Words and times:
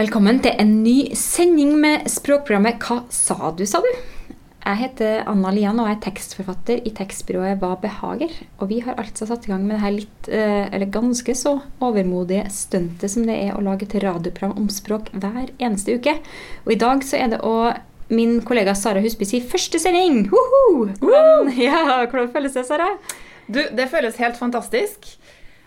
Velkommen 0.00 0.38
til 0.40 0.54
en 0.56 0.70
ny 0.80 1.10
sending 1.18 1.74
med 1.76 2.06
språkprogrammet 2.08 2.78
Hva 2.80 3.02
sa 3.12 3.50
du, 3.52 3.66
sa 3.68 3.82
du? 3.84 3.88
Jeg 4.62 4.78
heter 4.78 5.26
Anna 5.28 5.50
Lian 5.52 5.80
og 5.82 5.90
er 5.90 5.98
tekstforfatter 6.00 6.80
i 6.88 6.92
tekstbyrået 6.96 7.58
Hva 7.60 7.74
behager. 7.82 8.32
Og 8.62 8.70
vi 8.70 8.78
har 8.86 8.96
altså 9.02 9.28
satt 9.28 9.44
i 9.44 9.52
gang 9.52 9.66
med 9.66 9.74
det 9.76 9.82
her 9.82 9.92
litt, 9.98 10.30
eh, 10.32 10.70
eller 10.72 10.88
ganske 10.94 11.34
så 11.36 11.52
overmodige 11.84 12.46
stuntet 12.54 13.12
som 13.12 13.28
det 13.28 13.36
er 13.42 13.52
å 13.52 13.64
lage 13.66 13.84
et 13.90 13.98
radioprogram 14.00 14.56
om 14.62 14.70
språk 14.72 15.10
hver 15.12 15.52
eneste 15.58 15.98
uke. 15.98 16.16
Og 16.64 16.72
i 16.72 16.80
dag 16.80 17.04
så 17.04 17.20
er 17.20 17.34
det 17.34 17.44
òg 17.44 18.14
min 18.14 18.38
kollega 18.46 18.72
Sara 18.78 19.04
Husby 19.04 19.28
sin 19.28 19.44
første 19.52 19.82
sending! 19.82 20.30
Hvordan, 20.32 21.52
ja, 21.66 22.06
hvordan 22.06 22.32
føles 22.32 22.56
det, 22.56 22.64
Sara? 22.70 22.94
Du, 23.50 23.60
det 23.68 23.90
føles 23.92 24.16
helt 24.22 24.40
fantastisk. 24.40 25.18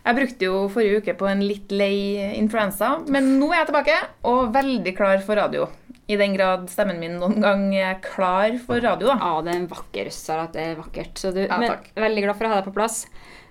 Jeg 0.04 0.18
brukte 0.18 0.48
jo 0.50 0.56
forrige 0.72 1.00
uke 1.00 1.14
på 1.16 1.28
en 1.30 1.46
litt 1.48 1.72
lei 1.72 2.20
influensa, 2.36 2.98
men 3.08 3.38
nå 3.40 3.48
er 3.54 3.62
jeg 3.62 3.70
tilbake 3.70 4.00
og 4.28 4.50
veldig 4.56 4.94
klar 4.98 5.22
for 5.24 5.40
radio. 5.40 5.70
I 6.11 6.18
den 6.20 6.34
grad 6.36 6.66
stemmen 6.68 7.00
min 7.00 7.16
noen 7.21 7.39
gang 7.39 7.70
er 7.80 8.02
klar 8.04 8.58
for 8.66 8.84
radio, 8.84 9.14
da. 9.14 9.16
Ja, 9.21 9.38
det 9.46 9.54
er 9.54 9.61
en 9.61 9.70
vakker 9.71 10.10
Sara. 10.11 10.50
Det 10.52 10.66
er 10.74 10.75
vakkert. 10.75 11.16
Så 11.21 11.32
du, 11.32 11.46
Ja, 11.46 11.60
men, 11.61 11.78
veldig 11.96 12.25
glad 12.25 12.36
for 12.36 12.50
å 12.50 12.52
ha 12.52 12.58
deg 12.60 12.68
på 12.68 12.75
plass. 12.75 13.06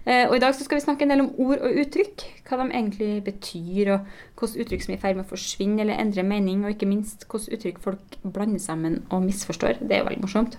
Eh, 0.05 0.27
og 0.27 0.35
I 0.37 0.43
dag 0.43 0.53
så 0.57 0.67
skal 0.67 0.77
vi 0.77 0.85
snakke 0.85 1.07
en 1.07 1.15
del 1.15 1.23
om 1.25 1.31
ord 1.41 1.63
og 1.63 1.79
uttrykk. 1.85 2.27
Hva 2.45 2.59
de 2.61 2.67
egentlig 2.69 3.11
betyr, 3.25 3.95
og 3.95 4.11
hvilke 4.37 4.67
uttrykk 4.67 4.85
som 4.85 4.93
er 4.93 4.99
i 4.99 5.03
ferd 5.07 5.17
med 5.17 5.25
å 5.25 5.33
forsvinne 5.33 5.85
eller 5.85 6.03
endre 6.03 6.27
mening, 6.27 6.67
og 6.67 6.75
ikke 6.75 6.91
minst 6.91 7.25
hvilke 7.25 7.57
uttrykk 7.57 7.81
folk 7.87 8.19
blander 8.37 8.61
sammen 8.61 9.01
og 9.09 9.25
misforstår. 9.25 9.81
Det 9.81 9.97
er 9.97 10.03
jo 10.03 10.11
veldig 10.11 10.27
morsomt. 10.27 10.59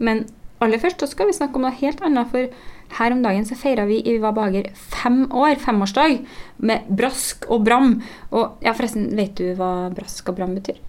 Men 0.00 0.24
aller 0.64 0.80
først 0.80 1.04
så 1.04 1.10
skal 1.10 1.28
vi 1.28 1.36
snakke 1.36 1.60
om 1.60 1.66
noe 1.66 1.76
helt 1.76 2.00
annet, 2.06 2.32
for 2.32 2.48
her 2.98 3.14
om 3.14 3.22
dagen 3.24 3.44
så 3.48 3.56
feira 3.58 3.84
vi 3.88 4.00
i 4.06 4.16
Hva 4.22 4.30
Bager 4.36 4.70
fem 4.78 5.24
år, 5.34 5.56
femårsdag, 5.62 6.20
med 6.64 6.88
brask 6.88 7.48
og 7.50 7.64
bram. 7.66 7.96
Og 8.30 8.64
ja, 8.64 8.72
forresten, 8.76 9.10
vet 9.18 9.36
du 9.40 9.52
hva 9.58 9.90
brask 9.94 10.30
og 10.32 10.38
bram 10.38 10.56
betyr? 10.58 10.80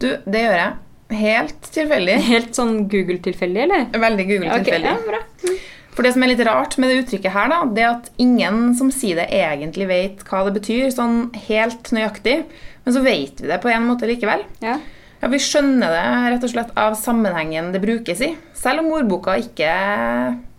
Du, 0.00 0.10
det 0.24 0.42
gjør 0.46 0.60
jeg. 0.60 0.74
Helt 1.16 1.70
tilfeldig. 1.76 2.18
Helt 2.32 2.58
sånn 2.58 2.76
Google-tilfeldig, 2.90 3.64
eller? 3.68 3.88
Veldig 4.06 4.28
Google-tilfeldig. 4.32 4.94
ja. 5.16 5.56
For 5.96 6.04
det 6.04 6.10
som 6.12 6.26
er 6.26 6.28
litt 6.34 6.42
rart 6.44 6.74
med 6.76 6.90
det 6.92 6.98
uttrykket 7.00 7.32
her, 7.32 7.48
da, 7.48 7.62
det 7.72 7.80
er 7.80 7.92
at 7.94 8.08
ingen 8.20 8.74
som 8.76 8.90
sier 8.92 9.16
det, 9.16 9.30
egentlig 9.32 9.86
vet 9.88 10.24
hva 10.28 10.42
det 10.44 10.52
betyr, 10.58 10.90
sånn 10.92 11.30
helt 11.46 11.88
nøyaktig. 11.96 12.42
Men 12.84 12.92
så 12.92 13.00
vet 13.00 13.40
vi 13.40 13.48
det 13.48 13.56
på 13.62 13.70
en 13.72 13.86
måte 13.88 14.08
likevel. 14.10 14.44
Ja. 14.60 14.76
Ja, 15.22 15.30
Vi 15.32 15.40
skjønner 15.40 15.94
det 15.94 16.02
rett 16.34 16.44
og 16.44 16.52
slett 16.52 16.74
av 16.76 16.98
sammenhengen 17.00 17.70
det 17.72 17.80
brukes 17.80 18.20
i. 18.20 18.34
Selv 18.52 18.82
om 18.84 18.92
ordboka 18.98 19.38
ikke 19.40 19.70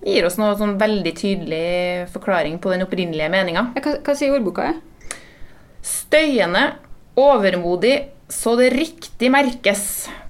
gir 0.06 0.26
oss 0.28 0.38
noe 0.40 0.54
sånn 0.60 0.76
veldig 0.80 1.14
tydelig 1.18 2.10
forklaring 2.14 2.60
på 2.64 2.72
den 2.74 2.86
opprinnelige 2.86 3.32
meninga. 3.34 3.72
Ja, 3.76 3.82
Hva, 3.82 3.96
hva 4.06 4.16
sier 4.18 4.36
ordboka? 4.38 4.70
Er? 4.74 5.10
Støyende, 5.88 6.64
overmodig, 7.18 7.96
så 8.30 8.56
det 8.60 8.72
riktig 8.76 9.30
merkes. 9.32 9.84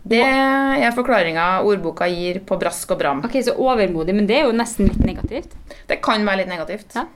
Det 0.08 0.22
er 0.24 0.94
forklaringa 0.96 1.48
ordboka 1.68 2.08
gir 2.12 2.40
på 2.48 2.58
brask 2.62 2.92
og 2.94 3.00
bram. 3.02 3.24
Ok, 3.26 3.40
Så 3.44 3.56
overmodig, 3.58 4.16
men 4.16 4.28
det 4.30 4.38
er 4.40 4.46
jo 4.48 4.56
nesten 4.56 4.88
litt 4.88 5.04
negativt. 5.04 5.56
Det 5.90 6.00
kan 6.06 6.24
være 6.26 6.44
litt 6.44 6.52
negativt. 6.54 6.94
Ja. 6.96 7.08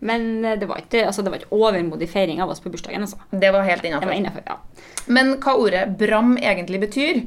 Men 0.00 0.44
eh, 0.44 0.56
det 0.56 0.66
var 0.66 0.80
ikke, 0.80 1.04
altså, 1.06 1.22
det 1.22 1.30
var 1.30 1.42
ikke 1.42 1.52
overmodig 1.60 2.08
feiring 2.08 2.40
av 2.40 2.48
oss 2.50 2.62
på 2.64 2.72
bursdagen. 2.72 3.04
altså. 3.04 3.20
Det 3.30 3.52
var 3.52 3.68
helt 3.68 3.84
innafor. 3.84 4.42
ja. 4.46 4.56
Men 5.06 5.34
hva 5.44 5.54
ordet 5.60 5.84
bram 6.00 6.36
egentlig 6.40 6.80
betyr, 6.80 7.22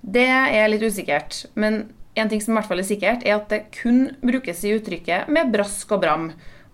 det 0.00 0.26
er 0.30 0.68
litt 0.72 0.82
usikkert. 0.82 1.44
Men 1.54 1.90
en 2.16 2.30
ting 2.30 2.42
som 2.42 2.54
i 2.54 2.58
hvert 2.58 2.68
fall 2.70 2.82
er 2.82 2.88
sikkert, 2.88 3.24
er 3.26 3.36
at 3.36 3.50
det 3.52 3.66
kun 3.76 4.06
brukes 4.24 4.62
i 4.64 4.74
uttrykket 4.76 5.30
med 5.32 5.52
brask 5.52 5.92
og 5.92 6.02
bram. 6.02 6.30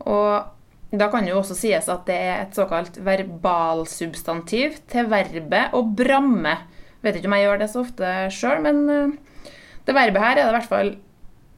Og 0.06 0.92
da 0.92 1.08
kan 1.10 1.24
det 1.24 1.32
jo 1.32 1.40
også 1.40 1.56
sies 1.56 1.88
at 1.90 2.04
det 2.08 2.18
er 2.18 2.34
et 2.42 2.56
såkalt 2.56 2.98
verbalsubstantiv 3.02 4.76
til 4.92 5.08
verbet 5.10 5.74
å 5.76 5.82
bramme. 5.86 6.56
Vet 7.02 7.18
ikke 7.18 7.30
om 7.30 7.36
jeg 7.38 7.46
gjør 7.48 7.62
det 7.62 7.70
så 7.72 7.82
ofte 7.82 8.12
sjøl, 8.34 8.60
men 8.62 8.82
eh, 8.92 9.52
det 9.88 9.96
verbet 9.96 10.22
her 10.22 10.36
er 10.36 10.44
det 10.44 10.50
i 10.50 10.56
hvert 10.58 10.70
fall 10.70 10.94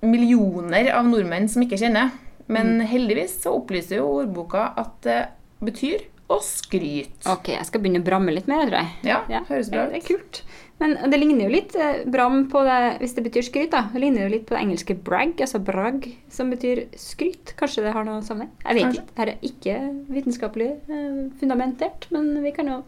millioner 0.05 0.91
av 0.95 1.09
nordmenn 1.09 1.48
som 1.51 1.64
ikke 1.64 1.81
kjenner. 1.81 2.14
Men 2.47 2.79
heldigvis 2.85 3.39
så 3.42 3.55
opplyser 3.57 4.01
jo 4.01 4.11
ordboka 4.20 4.70
at 4.81 4.97
det 5.05 5.20
betyr 5.64 6.05
å 6.33 6.39
skryte. 6.45 7.25
Ok, 7.29 7.51
jeg 7.53 7.69
skal 7.69 7.83
begynne 7.83 8.01
å 8.01 8.07
bramme 8.07 8.33
litt 8.33 8.48
mer, 8.51 8.67
tror 8.69 8.81
jeg. 8.81 8.92
Ja, 9.08 9.42
høres 9.48 9.70
bra 9.73 9.87
ut. 9.87 9.92
Det 9.92 10.01
er 10.01 10.07
kult. 10.07 10.41
Men 10.83 10.96
det 11.11 11.18
ligner 11.20 11.46
jo 11.46 11.52
litt 11.55 11.74
eh, 11.79 12.02
bram 12.11 12.48
på 12.51 12.61
det, 12.67 12.79
hvis 13.01 13.14
det 13.17 13.23
betyr 13.29 13.46
skryt, 13.46 13.70
da. 13.73 13.85
Det 13.92 14.01
ligner 14.02 14.27
jo 14.27 14.33
litt 14.33 14.46
på 14.48 14.57
det 14.57 14.62
engelske 14.64 14.96
brag, 15.07 15.36
altså 15.39 15.61
brag, 15.62 16.08
som 16.33 16.51
betyr 16.51 16.85
skryt. 16.98 17.55
Kanskje 17.61 17.85
det 17.86 17.92
har 17.95 18.07
noe 18.08 18.24
sammenheng? 18.27 18.51
Jeg 18.64 18.80
vet 18.80 18.89
Kanskje. 18.89 19.05
ikke. 19.05 19.14
Dette 19.14 19.24
er 19.24 19.48
ikke 19.51 19.77
vitenskapelig 20.17 20.68
eh, 20.90 21.23
fundamentert, 21.40 22.08
men 22.14 22.33
vi 22.42 22.52
kan 22.57 22.73
jo 22.73 22.80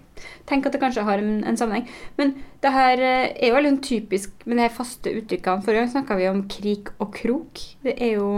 tenke 0.51 0.69
at 0.69 0.77
det 0.77 0.83
kanskje 0.83 1.07
har 1.07 1.23
en, 1.23 1.41
en 1.47 1.61
sammenheng. 1.61 1.87
Men 2.19 2.35
det 2.65 2.75
her 2.75 3.07
eh, 3.07 3.31
er 3.39 3.55
jo 3.55 3.65
sånn 3.69 3.83
typisk 3.87 4.47
med 4.51 4.65
de 4.65 4.69
faste 4.75 5.15
uttrykkene. 5.23 5.63
Forrige 5.65 5.87
gang 5.87 5.95
snakka 5.95 6.19
vi 6.19 6.31
om 6.33 6.45
krik 6.51 6.93
og 6.99 7.15
krok. 7.15 7.63
Det 7.87 7.95
er 7.97 8.17
jo 8.19 8.31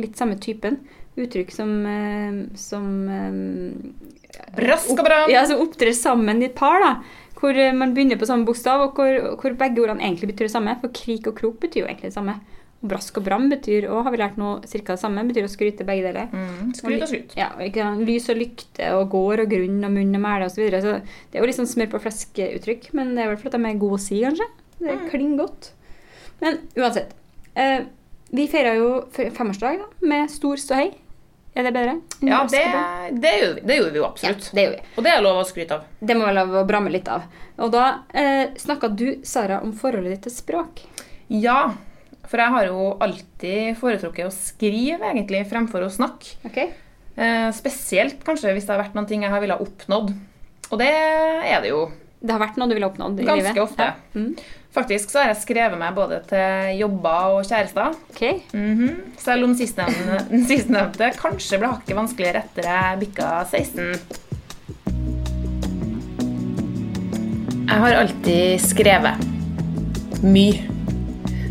litt 0.00 0.16
samme 0.16 0.38
typen. 0.40 0.78
Uttrykk 1.16 1.50
som, 1.52 1.72
eh, 1.86 2.38
som 2.56 2.86
eh, 3.12 4.46
Brask 4.56 4.94
og 4.94 5.02
bram! 5.04 5.28
ja, 5.30 5.42
som 5.48 5.60
opptrer 5.60 5.92
sammen 5.96 6.40
i 6.42 6.46
et 6.48 6.54
par, 6.56 6.80
da. 6.80 6.94
Hvor 7.36 7.56
eh, 7.58 7.72
man 7.76 7.92
begynner 7.94 8.16
på 8.20 8.28
samme 8.28 8.46
bokstav, 8.48 8.80
og 8.86 8.96
hvor, 8.96 9.36
hvor 9.42 9.54
begge 9.60 9.82
ordene 9.84 10.00
egentlig 10.06 10.30
betyr 10.32 10.48
det 10.48 10.54
samme. 10.54 10.76
For 10.80 10.92
krik 10.94 11.26
og 11.28 11.36
krok 11.40 11.58
betyr 11.60 11.82
jo 11.84 11.88
egentlig 11.90 12.12
det 12.12 12.16
samme. 12.16 12.38
Og 12.82 12.88
brask 12.90 13.18
og 13.20 13.26
bram 13.28 13.44
betyr, 13.52 13.84
og 13.92 14.04
har 14.06 14.10
vi 14.14 14.18
lært 14.18 14.38
noe 14.40 14.62
cirka 14.66 14.96
det 14.96 15.02
samme, 15.04 15.22
betyr 15.28 15.46
å 15.46 15.52
skryte 15.52 15.84
begge 15.86 16.08
deler. 16.08 16.32
Mm, 16.32 16.72
skryt 16.74 17.04
og 17.04 17.10
skryt. 17.12 17.36
Ja? 17.38 17.50
Lys 18.00 18.30
og 18.32 18.40
lykte 18.40 18.88
og 18.96 19.04
gård 19.12 19.44
og 19.44 19.52
grunn 19.52 19.84
og 19.86 19.92
munn 19.94 20.16
og 20.18 20.24
mæle 20.24 20.48
osv. 20.48 20.56
Så, 20.56 20.62
videre. 20.64 20.80
så 20.82 20.96
det 21.30 21.38
er 21.38 21.44
jo 21.44 21.50
litt 21.52 21.60
sånn 21.60 21.70
smør 21.70 21.92
på 21.92 22.00
flesk-uttrykk, 22.06 22.88
men 22.98 23.12
det 23.14 23.22
er 23.26 23.30
vel 23.34 23.38
fordi 23.42 23.60
de 23.60 23.70
er 23.70 23.78
gode 23.84 24.00
å 24.00 24.02
si, 24.02 24.18
kanskje. 24.24 24.48
Det 24.82 24.96
Mm. 24.96 25.04
klinger 25.12 25.36
godt. 25.44 25.70
Men 26.40 26.58
uansett. 26.74 27.12
Eh, 27.54 27.84
vi 28.32 28.48
feira 28.48 28.74
jo 28.74 29.04
femårsdag 29.12 29.78
da, 29.78 29.86
med 30.08 30.30
stor 30.30 30.56
ståhei. 30.56 30.88
Er 31.52 31.66
det 31.68 31.72
bedre? 31.74 31.98
Ja, 32.24 32.38
det, 32.48 32.60
det, 33.20 33.32
gjorde 33.38 33.54
vi, 33.54 33.64
det 33.68 33.76
gjorde 33.76 33.92
vi 33.92 34.00
jo 34.00 34.04
absolutt. 34.06 34.46
Ja, 34.48 34.56
det 34.56 34.62
gjorde 34.64 34.76
vi. 34.78 34.92
Og 34.96 35.04
det 35.04 35.10
er 35.12 35.24
lov 35.24 35.40
å 35.42 35.44
skryte 35.44 35.76
av. 35.76 35.88
Det 36.00 36.16
må 36.16 36.24
være 36.24 36.36
lov 36.38 36.54
å 36.62 36.66
bramme 36.68 36.92
litt 36.94 37.10
av. 37.12 37.26
Og 37.60 37.72
da 37.74 37.86
eh, 38.08 38.54
snakka 38.56 38.88
du, 38.96 39.08
Sara, 39.28 39.60
om 39.60 39.74
forholdet 39.76 40.14
ditt 40.14 40.24
til 40.28 40.34
språk. 40.34 40.80
Ja, 41.28 41.74
for 42.24 42.40
jeg 42.40 42.54
har 42.54 42.70
jo 42.70 42.86
alltid 43.04 43.76
foretrukket 43.80 44.30
å 44.30 44.32
skrive 44.32 45.10
egentlig 45.10 45.42
fremfor 45.50 45.84
å 45.84 45.92
snakke. 45.92 46.38
Okay. 46.48 46.72
Eh, 47.20 47.50
spesielt 47.52 48.24
kanskje 48.24 48.54
hvis 48.56 48.64
det 48.64 48.72
har 48.72 48.80
vært 48.86 48.96
noen 48.96 49.10
ting 49.10 49.26
jeg 49.26 49.34
har 49.34 49.44
ville 49.44 49.60
oppnådd. 49.60 50.14
Og 50.72 50.80
det 50.80 50.88
er 50.88 51.60
det 51.60 51.74
jo 51.74 51.84
Det 52.22 52.32
har 52.32 52.40
vært 52.40 52.56
noe 52.56 52.70
du 52.70 52.76
ville 52.78 52.88
oppnådd 52.88 53.20
i 53.20 53.28
ganske 53.28 53.50
livet? 53.50 53.60
ofte. 53.60 53.90
Ja. 53.92 54.16
Mm. 54.16 54.61
Faktisk 54.72 55.10
så 55.12 55.20
har 55.20 55.26
jeg 55.34 55.42
skrevet 55.42 55.76
meg 55.76 55.92
både 55.92 56.22
til 56.30 56.78
jobber 56.80 57.34
og 57.36 57.44
kjærester. 57.44 57.92
Okay. 58.14 58.40
Mm 58.54 58.78
-hmm. 58.78 58.94
Selv 59.20 59.44
om 59.44 59.54
sistnevnte, 59.54 60.24
sistnevnte 60.50 61.10
kanskje 61.18 61.58
ble 61.58 61.68
hakket 61.68 61.96
vanskeligere 61.96 62.42
etter 62.44 62.68
jeg 62.68 62.98
bikka 63.00 63.44
16. 63.50 63.98
Jeg 67.68 67.80
har 67.80 67.92
alltid 67.92 68.60
skrevet. 68.60 69.16
Mye. 70.22 70.68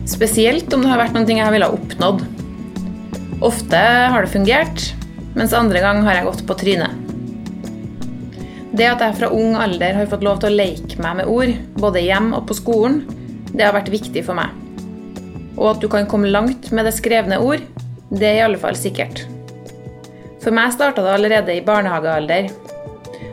Spesielt 0.06 0.74
om 0.74 0.82
det 0.82 0.90
har 0.90 0.98
vært 0.98 1.14
noe 1.14 1.38
jeg 1.38 1.52
ville 1.52 1.66
ha 1.66 1.78
oppnådd. 1.78 2.26
Ofte 3.42 3.78
har 3.78 4.22
det 4.22 4.34
fungert, 4.34 4.94
mens 5.36 5.53
andre 5.53 5.80
gang 5.80 6.02
har 6.03 6.14
jeg 6.16 6.26
gått 6.26 6.48
på 6.48 6.53
trynet. 6.53 7.00
Det 8.72 8.88
at 8.88 9.02
jeg 9.04 9.18
fra 9.18 9.28
ung 9.36 9.58
alder 9.59 9.98
har 9.98 10.08
fått 10.08 10.24
lov 10.24 10.40
til 10.40 10.54
å 10.54 10.58
leke 10.62 11.02
meg 11.04 11.20
med 11.20 11.28
ord, 11.28 11.52
både 11.76 12.04
hjem 12.06 12.30
og 12.38 12.46
på 12.48 12.56
skolen, 12.56 13.02
det 13.52 13.66
har 13.66 13.76
vært 13.76 13.92
viktig 13.92 14.24
for 14.24 14.38
meg. 14.38 14.54
Og 15.58 15.74
at 15.74 15.82
du 15.84 15.90
kan 15.92 16.08
komme 16.08 16.32
langt 16.32 16.70
med 16.72 16.88
det 16.88 16.96
skrevne 16.96 17.42
ord, 17.44 17.64
det 18.12 18.28
er 18.30 18.38
i 18.40 18.46
alle 18.46 18.59
fall 18.62 18.78
sikkert. 18.80 19.26
For 20.42 20.56
meg 20.56 20.72
starta 20.74 21.04
det 21.04 21.12
allerede 21.18 21.54
i 21.54 21.64
barnehagealder. 21.66 22.48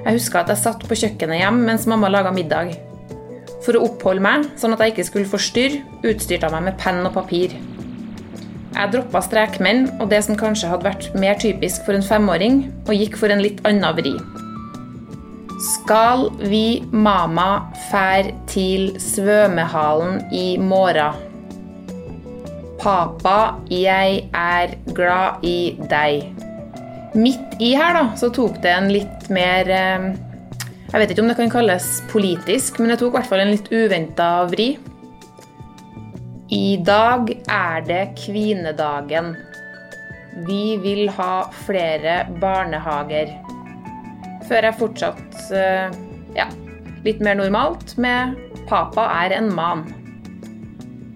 Jeg 0.05 0.17
huska 0.19 0.43
at 0.43 0.51
jeg 0.53 0.63
satt 0.65 0.83
på 0.89 0.99
kjøkkenet 0.99 1.41
hjem 1.41 1.63
mens 1.69 1.87
mamma 1.89 2.11
laga 2.11 2.35
middag. 2.35 2.75
For 3.63 3.79
å 3.79 3.85
oppholde 3.87 4.25
meg, 4.25 4.51
sånn 4.59 4.75
at 4.75 4.83
jeg 4.83 4.97
ikke 4.97 5.07
skulle 5.07 5.31
forstyrre, 5.31 5.85
utstyrte 6.03 6.49
jeg 6.49 6.55
meg 6.57 6.67
med 6.67 6.79
penn 6.83 7.01
og 7.07 7.15
papir. 7.15 7.55
Jeg 8.75 8.93
droppa 8.93 9.23
strekmenn 9.25 9.87
og 9.97 10.11
det 10.11 10.21
som 10.27 10.39
kanskje 10.39 10.71
hadde 10.71 10.91
vært 10.91 11.09
mer 11.19 11.39
typisk 11.41 11.87
for 11.87 11.95
en 11.95 12.05
femåring, 12.05 12.61
og 12.87 12.95
gikk 12.99 13.19
for 13.23 13.31
en 13.31 13.43
litt 13.43 13.63
annen 13.67 13.97
vri. 13.99 14.17
Skal 15.59 16.29
vi 16.39 16.85
mama 16.95 17.73
fær 17.89 18.29
til 18.47 18.93
svømmehallen 19.03 20.21
i 20.31 20.53
morra? 20.63 21.09
Papa, 22.79 23.57
jeg 23.67 24.21
er 24.39 24.77
glad 24.95 25.43
i 25.43 25.75
deg. 25.91 26.29
Midt 27.19 27.59
i 27.59 27.73
her 27.75 27.97
da, 27.97 28.05
så 28.15 28.31
tok 28.31 28.61
det 28.63 28.71
en 28.71 28.87
litt 28.95 29.27
mer 29.35 29.73
eh, 29.75 30.07
Jeg 30.93 31.03
vet 31.03 31.11
ikke 31.11 31.27
om 31.27 31.33
det 31.33 31.39
kan 31.41 31.51
kalles 31.57 31.91
politisk, 32.15 32.79
men 32.79 32.95
det 32.95 33.01
tok 33.03 33.17
i 33.17 33.19
hvert 33.19 33.33
fall 33.33 33.43
en 33.43 33.51
litt 33.57 33.67
uventa 33.75 34.31
vri. 34.55 34.69
I 36.55 36.79
dag 36.87 37.35
er 37.35 37.83
det 37.91 38.05
kvinedagen. 38.23 39.35
Vi 40.47 40.79
vil 40.87 41.09
ha 41.19 41.49
flere 41.67 42.21
barnehager. 42.39 43.35
Før 44.49 44.65
jeg 44.65 44.79
fortsatt 44.81 45.39
eh, 45.53 45.97
ja, 46.37 46.47
litt 47.05 47.21
mer 47.25 47.37
normalt 47.37 47.97
med 48.01 48.37
'Papa 48.69 49.05
er 49.25 49.37
en 49.37 49.51
man'. 49.53 49.87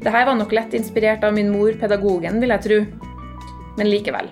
Dette 0.02 0.24
var 0.26 0.34
nok 0.36 0.52
lett 0.52 0.74
inspirert 0.74 1.24
av 1.24 1.34
min 1.36 1.52
mor, 1.52 1.72
pedagogen, 1.78 2.40
vil 2.42 2.52
jeg 2.52 2.64
tro. 2.66 2.78
Men 3.78 3.88
likevel. 3.88 4.28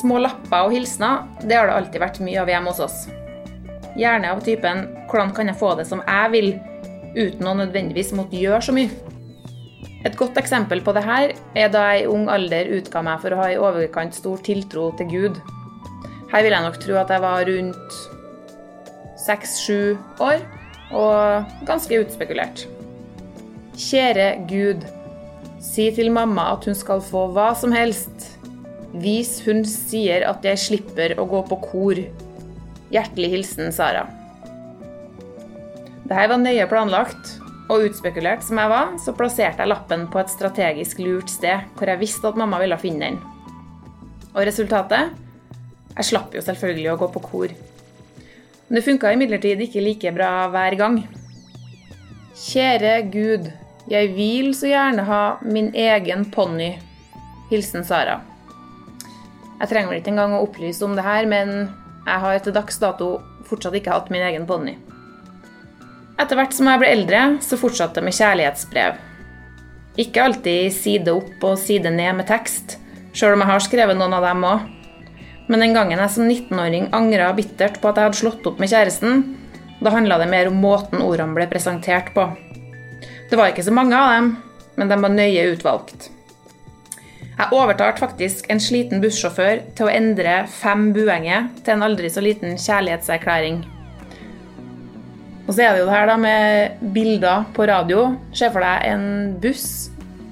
Små 0.00 0.20
lapper 0.22 0.68
og 0.68 0.72
hilsener 0.76 1.24
det 1.42 1.56
har 1.56 1.68
det 1.68 1.76
alltid 1.76 2.02
vært 2.04 2.22
mye 2.24 2.40
av 2.42 2.52
hjemme 2.52 2.72
hos 2.72 2.84
oss. 2.84 2.98
Gjerne 3.96 4.32
av 4.32 4.40
typen 4.44 4.86
'hvordan 5.08 5.34
kan 5.34 5.48
jeg 5.48 5.60
få 5.60 5.74
det 5.76 5.86
som 5.86 6.02
jeg 6.06 6.30
vil', 6.32 6.56
uten 7.16 7.46
å 7.48 7.56
nødvendigvis 7.56 8.12
måtte 8.12 8.36
gjøre 8.36 8.62
så 8.62 8.72
mye. 8.72 8.90
Et 10.04 10.16
godt 10.16 10.36
eksempel 10.36 10.80
på 10.84 10.92
det 10.94 11.02
her 11.02 11.32
er 11.56 11.68
da 11.68 11.92
jeg 11.92 12.04
i 12.04 12.06
ung 12.06 12.28
alder 12.28 12.68
utga 12.78 13.02
meg 13.02 13.20
for 13.20 13.30
å 13.30 13.36
ha 13.36 13.46
i 13.50 13.56
overkant 13.58 14.14
stor 14.14 14.38
tiltro 14.38 14.92
til 14.96 15.06
Gud. 15.06 15.40
Her 16.36 16.42
vil 16.44 16.52
jeg 16.52 16.64
nok 16.66 16.74
tro 16.76 16.96
at 17.00 17.08
jeg 17.08 17.20
var 17.24 17.46
rundt 17.48 17.94
seks-sju 19.22 19.94
år 20.20 20.42
og 20.92 21.54
ganske 21.64 21.96
utspekulert. 22.02 22.66
Kjære 23.72 24.26
Gud, 24.50 24.84
si 25.64 25.86
til 25.96 26.12
mamma 26.12 26.50
at 26.58 26.68
hun 26.68 26.76
skal 26.76 27.00
få 27.00 27.24
hva 27.32 27.46
som 27.56 27.72
helst. 27.72 28.36
Vis 29.00 29.38
hun 29.48 29.64
sier 29.64 30.28
at 30.28 30.44
jeg 30.44 30.60
slipper 30.66 31.16
å 31.16 31.24
gå 31.24 31.40
på 31.48 31.62
kor. 31.64 32.04
Hjertelig 32.92 33.32
hilsen 33.38 33.72
Sara. 33.72 34.04
Dette 36.04 36.30
var 36.36 36.44
nøye 36.44 36.68
planlagt, 36.68 37.38
og 37.72 37.88
utspekulert 37.88 38.44
som 38.44 38.60
jeg 38.60 38.76
var, 38.76 38.98
så 39.00 39.16
plasserte 39.16 39.64
jeg 39.64 39.72
lappen 39.72 40.04
på 40.12 40.20
et 40.20 40.36
strategisk 40.36 41.00
lurt 41.00 41.32
sted, 41.32 41.64
hvor 41.80 41.88
jeg 41.88 42.04
visste 42.04 42.28
at 42.28 42.36
mamma 42.36 42.60
ville 42.60 42.76
finne 42.84 43.08
den. 43.08 43.22
Og 44.36 44.44
resultatet? 44.44 45.16
Jeg 45.96 46.10
slapp 46.10 46.34
jo 46.36 46.42
selvfølgelig 46.44 46.90
å 46.92 46.98
gå 47.00 47.08
på 47.14 47.22
kor. 47.24 47.52
Men 48.66 48.78
det 48.78 48.84
funka 48.84 49.12
imidlertid 49.14 49.62
ikke 49.64 49.84
like 49.84 50.12
bra 50.16 50.30
hver 50.52 50.76
gang. 50.76 50.98
Kjære 52.36 52.98
Gud, 53.12 53.48
jeg 53.88 54.10
vil 54.16 54.50
så 54.58 54.68
gjerne 54.68 55.06
ha 55.08 55.22
min 55.46 55.70
egen 55.72 56.26
ponni. 56.34 56.74
Hilsen 57.50 57.86
Sara. 57.86 58.18
Jeg 59.60 59.70
trenger 59.70 59.92
vel 59.92 60.02
ikke 60.02 60.12
engang 60.12 60.34
å 60.36 60.42
opplyse 60.44 60.84
om 60.84 60.96
det 60.98 61.06
her, 61.06 61.28
men 61.30 61.70
jeg 62.04 62.22
har 62.26 62.42
til 62.44 62.54
dags 62.56 62.76
dato 62.82 63.14
fortsatt 63.46 63.78
ikke 63.78 63.94
hatt 63.94 64.12
min 64.12 64.24
egen 64.26 64.44
ponni. 64.48 64.74
Etter 66.20 66.36
hvert 66.36 66.56
som 66.56 66.68
jeg 66.68 66.82
ble 66.82 66.92
eldre, 66.92 67.22
så 67.44 67.56
fortsatte 67.60 68.02
jeg 68.02 68.08
med 68.08 68.16
kjærlighetsbrev. 68.18 69.00
Ikke 70.02 70.26
alltid 70.26 70.74
side 70.76 71.12
opp 71.12 71.44
og 71.46 71.56
side 71.60 71.92
ned 71.94 72.18
med 72.18 72.28
tekst, 72.28 72.76
sjøl 73.16 73.36
om 73.36 73.44
jeg 73.44 73.52
har 73.54 73.64
skrevet 73.64 73.96
noen 73.96 74.16
av 74.16 74.26
dem 74.26 74.44
òg. 74.44 74.75
Men 75.46 75.62
den 75.62 75.76
gangen 75.76 76.00
jeg 76.02 76.12
som 76.12 76.26
19-åring 76.26 76.88
angra 76.96 77.30
bittert 77.36 77.78
på 77.82 77.90
at 77.90 78.00
jeg 78.00 78.08
hadde 78.08 78.20
slått 78.20 78.48
opp 78.50 78.58
med 78.62 78.72
kjæresten, 78.72 79.22
da 79.78 79.92
handla 79.92 80.18
det 80.22 80.30
mer 80.32 80.50
om 80.50 80.58
måten 80.58 81.04
ordene 81.04 81.36
ble 81.36 81.46
presentert 81.50 82.12
på. 82.16 82.26
Det 83.30 83.38
var 83.38 83.52
ikke 83.52 83.66
så 83.66 83.74
mange 83.74 83.96
av 83.98 84.12
dem, 84.14 84.34
men 84.76 84.90
de 84.90 85.00
var 85.02 85.12
nøye 85.12 85.48
utvalgt. 85.52 86.10
Jeg 87.36 87.52
overtalte 87.52 88.00
faktisk 88.00 88.46
en 88.48 88.60
sliten 88.62 89.02
bussjåfør 89.02 89.60
til 89.76 89.86
å 89.86 89.92
endre 89.92 90.38
fem 90.48 90.88
buenger 90.96 91.50
til 91.60 91.74
en 91.74 91.84
aldri 91.84 92.08
så 92.12 92.22
liten 92.24 92.56
kjærlighetserklæring. 92.56 93.58
Og 95.46 95.52
så 95.52 95.62
er 95.62 95.74
det 95.74 95.82
jo 95.82 95.88
det 95.90 95.94
her 95.94 96.08
da 96.10 96.16
med 96.18 96.80
bilder 96.94 97.44
på 97.54 97.66
radio. 97.68 98.06
Se 98.34 98.48
for 98.50 98.64
deg 98.64 98.88
en 98.88 99.04
buss 99.42 99.66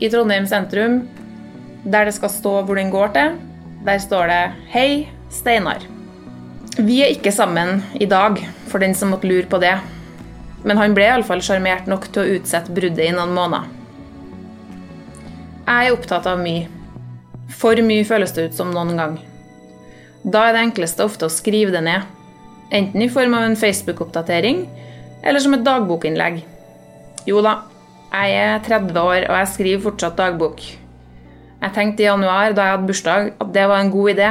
i 0.01 0.09
Trondheim 0.11 0.49
sentrum 0.49 1.03
der 1.85 2.09
det 2.09 2.17
skal 2.17 2.33
stå 2.33 2.55
hvor 2.65 2.81
den 2.81 2.91
går 2.91 3.13
til. 3.15 3.37
Der 3.85 3.99
står 3.99 4.27
det 4.27 4.53
'Hei, 4.73 5.09
Steinar'. 5.31 5.85
Vi 6.79 7.03
er 7.03 7.13
ikke 7.13 7.33
sammen 7.33 7.83
i 8.01 8.07
dag, 8.07 8.39
for 8.69 8.79
den 8.79 8.95
som 8.95 9.11
måtte 9.11 9.29
lure 9.29 9.47
på 9.47 9.61
det. 9.61 9.79
Men 10.65 10.77
han 10.77 10.95
ble 10.95 11.05
iallfall 11.05 11.43
sjarmert 11.45 11.87
nok 11.87 12.09
til 12.13 12.23
å 12.23 12.39
utsette 12.39 12.73
bruddet 12.73 13.05
i 13.05 13.13
noen 13.13 13.35
måneder. 13.37 13.69
Jeg 15.67 15.87
er 15.87 15.93
opptatt 15.93 16.27
av 16.27 16.39
mye. 16.39 16.67
For 17.51 17.77
mye 17.77 18.05
føles 18.05 18.33
det 18.33 18.49
ut 18.49 18.55
som 18.55 18.73
noen 18.73 18.97
gang. 18.97 19.19
Da 20.25 20.49
er 20.49 20.53
det 20.53 20.63
enkleste 20.65 21.05
ofte 21.05 21.27
å 21.27 21.33
skrive 21.33 21.71
det 21.71 21.85
ned. 21.85 22.03
Enten 22.73 23.03
i 23.03 23.09
form 23.09 23.35
av 23.35 23.43
en 23.43 23.57
Facebook-oppdatering, 23.57 24.67
eller 25.23 25.41
som 25.41 25.55
et 25.55 25.65
dagbokinnlegg. 25.65 26.43
Jo 27.27 27.43
da, 27.45 27.59
jeg 28.13 28.33
er 28.33 28.65
30 28.65 28.99
år, 28.99 29.29
og 29.29 29.37
jeg 29.37 29.53
skriver 29.53 29.85
fortsatt 29.91 30.17
dagbok. 30.17 30.84
Jeg 31.65 31.73
tenkte 31.73 32.05
i 32.05 32.09
januar, 32.11 32.53
da 32.53 32.67
jeg 32.67 32.77
hadde 32.77 32.89
bursdag, 32.91 33.29
at 33.41 33.53
det 33.55 33.63
var 33.71 33.81
en 33.81 33.91
god 33.93 34.11
idé, 34.13 34.27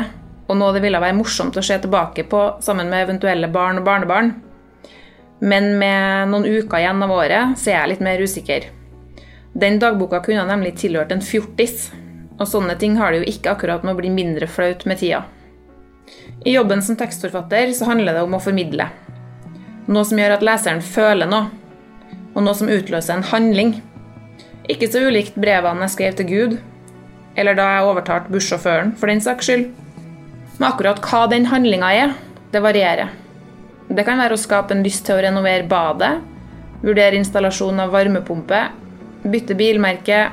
og 0.46 0.58
noe 0.60 0.74
det 0.76 0.84
ville 0.84 1.00
være 1.02 1.18
morsomt 1.18 1.56
å 1.58 1.64
se 1.66 1.80
tilbake 1.82 2.28
på 2.30 2.42
sammen 2.62 2.92
med 2.92 3.08
eventuelle 3.08 3.48
barn 3.50 3.80
og 3.80 3.88
barnebarn. 3.88 4.28
Men 5.42 5.72
med 5.82 6.30
noen 6.30 6.46
uker 6.46 6.78
igjen 6.78 7.02
av 7.02 7.14
året, 7.16 7.56
så 7.58 7.72
er 7.72 7.80
jeg 7.80 7.92
litt 7.96 8.04
mer 8.06 8.22
usikker. 8.22 8.68
Den 9.58 9.80
dagboka 9.82 10.20
kunne 10.22 10.44
nemlig 10.46 10.76
tilhørt 10.84 11.14
en 11.16 11.24
fjortis, 11.26 11.88
og 12.38 12.46
sånne 12.52 12.76
ting 12.78 13.00
har 13.00 13.14
det 13.14 13.24
jo 13.24 13.32
ikke 13.32 13.56
akkurat 13.56 13.82
med 13.82 13.96
å 13.96 14.00
bli 14.02 14.12
mindre 14.14 14.50
flaut 14.50 14.86
med 14.90 15.02
tida. 15.02 15.24
I 16.46 16.54
jobben 16.54 16.84
som 16.86 17.00
tekstforfatter 17.00 17.74
så 17.74 17.88
handler 17.90 18.14
det 18.14 18.28
om 18.28 18.38
å 18.38 18.42
formidle. 18.44 18.92
Noe 19.90 20.06
som 20.06 20.22
gjør 20.22 20.36
at 20.36 20.46
leseren 20.46 20.84
føler 20.86 21.34
noe, 21.34 21.50
og 22.36 22.46
noe 22.46 22.54
som 22.62 22.70
utløser 22.70 23.18
en 23.18 23.26
handling. 23.34 23.74
Ikke 24.70 24.92
så 24.94 25.02
ulikt 25.10 25.34
brevene 25.40 25.88
jeg 25.88 25.96
skrev 25.96 26.22
til 26.22 26.30
Gud, 26.30 26.56
eller 27.36 27.58
da 27.58 27.70
jeg 27.76 27.88
overtalte 27.90 28.34
bussjåføren, 28.34 28.94
for 29.00 29.10
den 29.10 29.22
saks 29.24 29.50
skyld. 29.50 29.66
Men 30.60 30.68
akkurat 30.70 31.02
hva 31.02 31.26
den 31.32 31.48
handlinga 31.50 31.90
er, 31.98 32.14
det 32.54 32.62
varierer. 32.62 33.10
Det 33.90 34.06
kan 34.08 34.22
være 34.22 34.38
å 34.38 34.42
skape 34.42 34.76
en 34.76 34.84
lyst 34.86 35.06
til 35.08 35.18
å 35.18 35.24
renovere 35.26 35.68
badet, 35.70 36.14
vurdere 36.84 37.18
installasjon 37.20 37.82
av 37.84 37.94
varmepumpe, 37.94 38.62
bytte 39.24 39.58
bilmerke, 39.58 40.28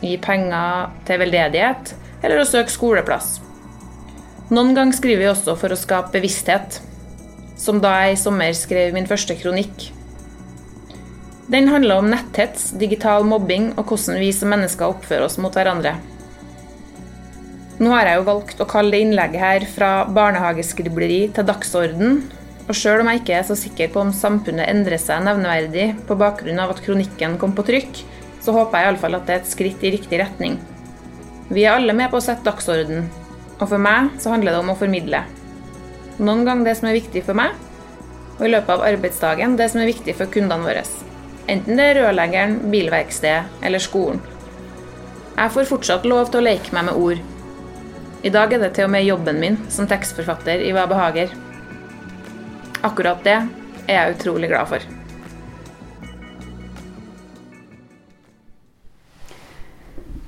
gi 0.00 0.16
penger 0.22 0.90
til 1.08 1.20
veldedighet 1.20 1.94
eller 2.24 2.40
å 2.40 2.48
søke 2.48 2.72
skoleplass. 2.72 3.38
Noen 4.50 4.74
ganger 4.74 4.96
skriver 4.96 5.22
vi 5.22 5.30
også 5.30 5.54
for 5.60 5.72
å 5.72 5.78
skape 5.78 6.14
bevissthet, 6.16 6.80
som 7.60 7.78
da 7.82 7.92
jeg 8.02 8.16
i 8.16 8.20
sommer 8.20 8.54
skrev 8.56 8.94
min 8.96 9.08
første 9.08 9.36
kronikk. 9.38 9.90
Den 11.50 11.68
handler 11.70 12.00
om 12.00 12.10
netthets, 12.10 12.70
digital 12.78 13.24
mobbing 13.26 13.72
og 13.76 13.90
hvordan 13.90 14.20
vi 14.22 14.30
som 14.34 14.52
mennesker 14.52 14.90
oppfører 14.90 15.26
oss 15.26 15.38
mot 15.42 15.54
hverandre. 15.54 15.96
Nå 17.80 17.88
har 17.94 18.04
jeg 18.04 18.18
jo 18.18 18.26
valgt 18.26 18.58
å 18.60 18.66
kalle 18.68 18.92
det 18.92 18.98
innlegget 19.06 19.40
her 19.40 19.64
fra 19.72 19.90
barnehageskribleri 20.12 21.20
til 21.32 21.46
dagsorden, 21.48 22.18
og 22.66 22.76
sjøl 22.76 23.00
om 23.00 23.08
jeg 23.08 23.22
ikke 23.22 23.38
er 23.38 23.46
så 23.48 23.56
sikker 23.56 23.88
på 23.94 24.02
om 24.02 24.10
samfunnet 24.12 24.68
endrer 24.68 25.00
seg 25.00 25.22
nevneverdig 25.24 25.86
på 26.04 26.16
bakgrunn 26.20 26.60
av 26.60 26.74
at 26.74 26.82
kronikken 26.84 27.38
kom 27.40 27.54
på 27.56 27.64
trykk, 27.70 28.02
så 28.44 28.52
håper 28.52 28.82
jeg 28.82 28.90
iallfall 28.90 29.16
at 29.16 29.24
det 29.24 29.34
er 29.34 29.40
et 29.40 29.48
skritt 29.48 29.86
i 29.88 29.94
riktig 29.96 30.20
retning. 30.20 30.58
Vi 31.48 31.64
er 31.64 31.78
alle 31.78 31.96
med 31.96 32.12
på 32.12 32.20
å 32.20 32.26
sette 32.26 32.44
dagsorden, 32.50 33.08
og 33.56 33.64
for 33.64 33.80
meg 33.80 34.12
så 34.20 34.36
handler 34.36 34.58
det 34.58 34.60
om 34.60 34.74
å 34.74 34.76
formidle. 34.82 35.24
Noen 36.20 36.44
ganger 36.44 36.68
det 36.68 36.76
som 36.82 36.92
er 36.92 37.00
viktig 37.00 37.24
for 37.24 37.40
meg, 37.40 37.56
og 38.36 38.44
i 38.44 38.52
løpet 38.52 38.76
av 38.76 38.86
arbeidsdagen 38.92 39.56
det 39.56 39.72
som 39.72 39.80
er 39.80 39.88
viktig 39.94 40.18
for 40.20 40.28
kundene 40.36 40.68
våre. 40.68 40.84
Enten 41.48 41.80
det 41.80 41.88
er 41.94 42.02
rørleggeren, 42.02 42.60
bilverkstedet 42.76 43.64
eller 43.64 43.80
skolen. 43.80 44.20
Jeg 45.32 45.56
får 45.56 45.72
fortsatt 45.72 46.04
lov 46.04 46.28
til 46.28 46.42
å 46.42 46.48
leke 46.52 46.76
meg 46.76 46.90
med 46.92 47.00
ord. 47.08 47.28
I 48.20 48.28
dag 48.28 48.52
er 48.52 48.60
det 48.60 48.74
til 48.76 48.84
og 48.84 48.90
med 48.92 49.06
jobben 49.06 49.38
min 49.40 49.54
som 49.72 49.86
tekstforfatter 49.88 50.60
i 50.60 50.74
Hva 50.76 50.82
behager. 50.90 51.30
Akkurat 52.84 53.22
det 53.24 53.36
er 53.88 53.94
jeg 53.94 54.16
utrolig 54.18 54.50
glad 54.50 54.68
for. 54.68 54.84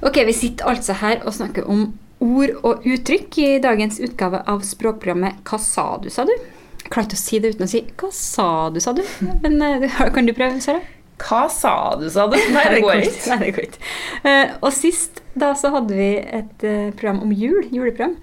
Ok, 0.02 0.22
Vi 0.26 0.32
sitter 0.32 0.72
altså 0.72 0.96
her 1.02 1.20
og 1.26 1.36
snakker 1.36 1.68
om 1.68 1.92
ord 2.20 2.56
og 2.62 2.88
uttrykk 2.88 3.38
i 3.38 3.50
dagens 3.60 4.00
utgave 4.00 4.40
av 4.48 4.64
språkprogrammet 4.64 5.44
Hva 5.44 5.60
sa 5.60 5.86
du, 6.00 6.08
sa 6.10 6.24
du? 6.24 6.32
Jeg 6.32 6.88
klarte 6.88 7.18
å 7.18 7.20
si 7.20 7.38
det 7.42 7.52
uten 7.52 7.68
å 7.68 7.70
si 7.70 7.84
Hva 8.00 8.08
sa 8.08 8.48
du, 8.72 8.80
sa 8.80 8.96
du? 8.96 9.04
Men 9.44 9.60
uh, 9.60 10.08
kan 10.14 10.24
du 10.24 10.32
prøve, 10.32 10.64
Sara? 10.64 10.80
Hva 11.22 11.42
sa 11.52 11.74
du, 12.00 12.08
sa 12.12 12.26
du? 12.30 12.36
Nei, 12.54 12.64
det 12.74 12.80
går 12.84 13.04
ikke. 13.06 13.26
Nei, 13.30 13.38
det 13.44 13.52
går 13.56 13.68
ikke. 13.68 13.82
Uh, 14.26 14.54
og 14.60 14.70
sist 14.76 15.22
da 15.38 15.52
så 15.58 15.72
hadde 15.74 15.96
vi 15.96 16.10
et 16.18 16.66
uh, 16.66 16.88
program 16.96 17.22
om 17.24 17.34
jul, 17.34 17.62
juleprogram. 17.70 18.16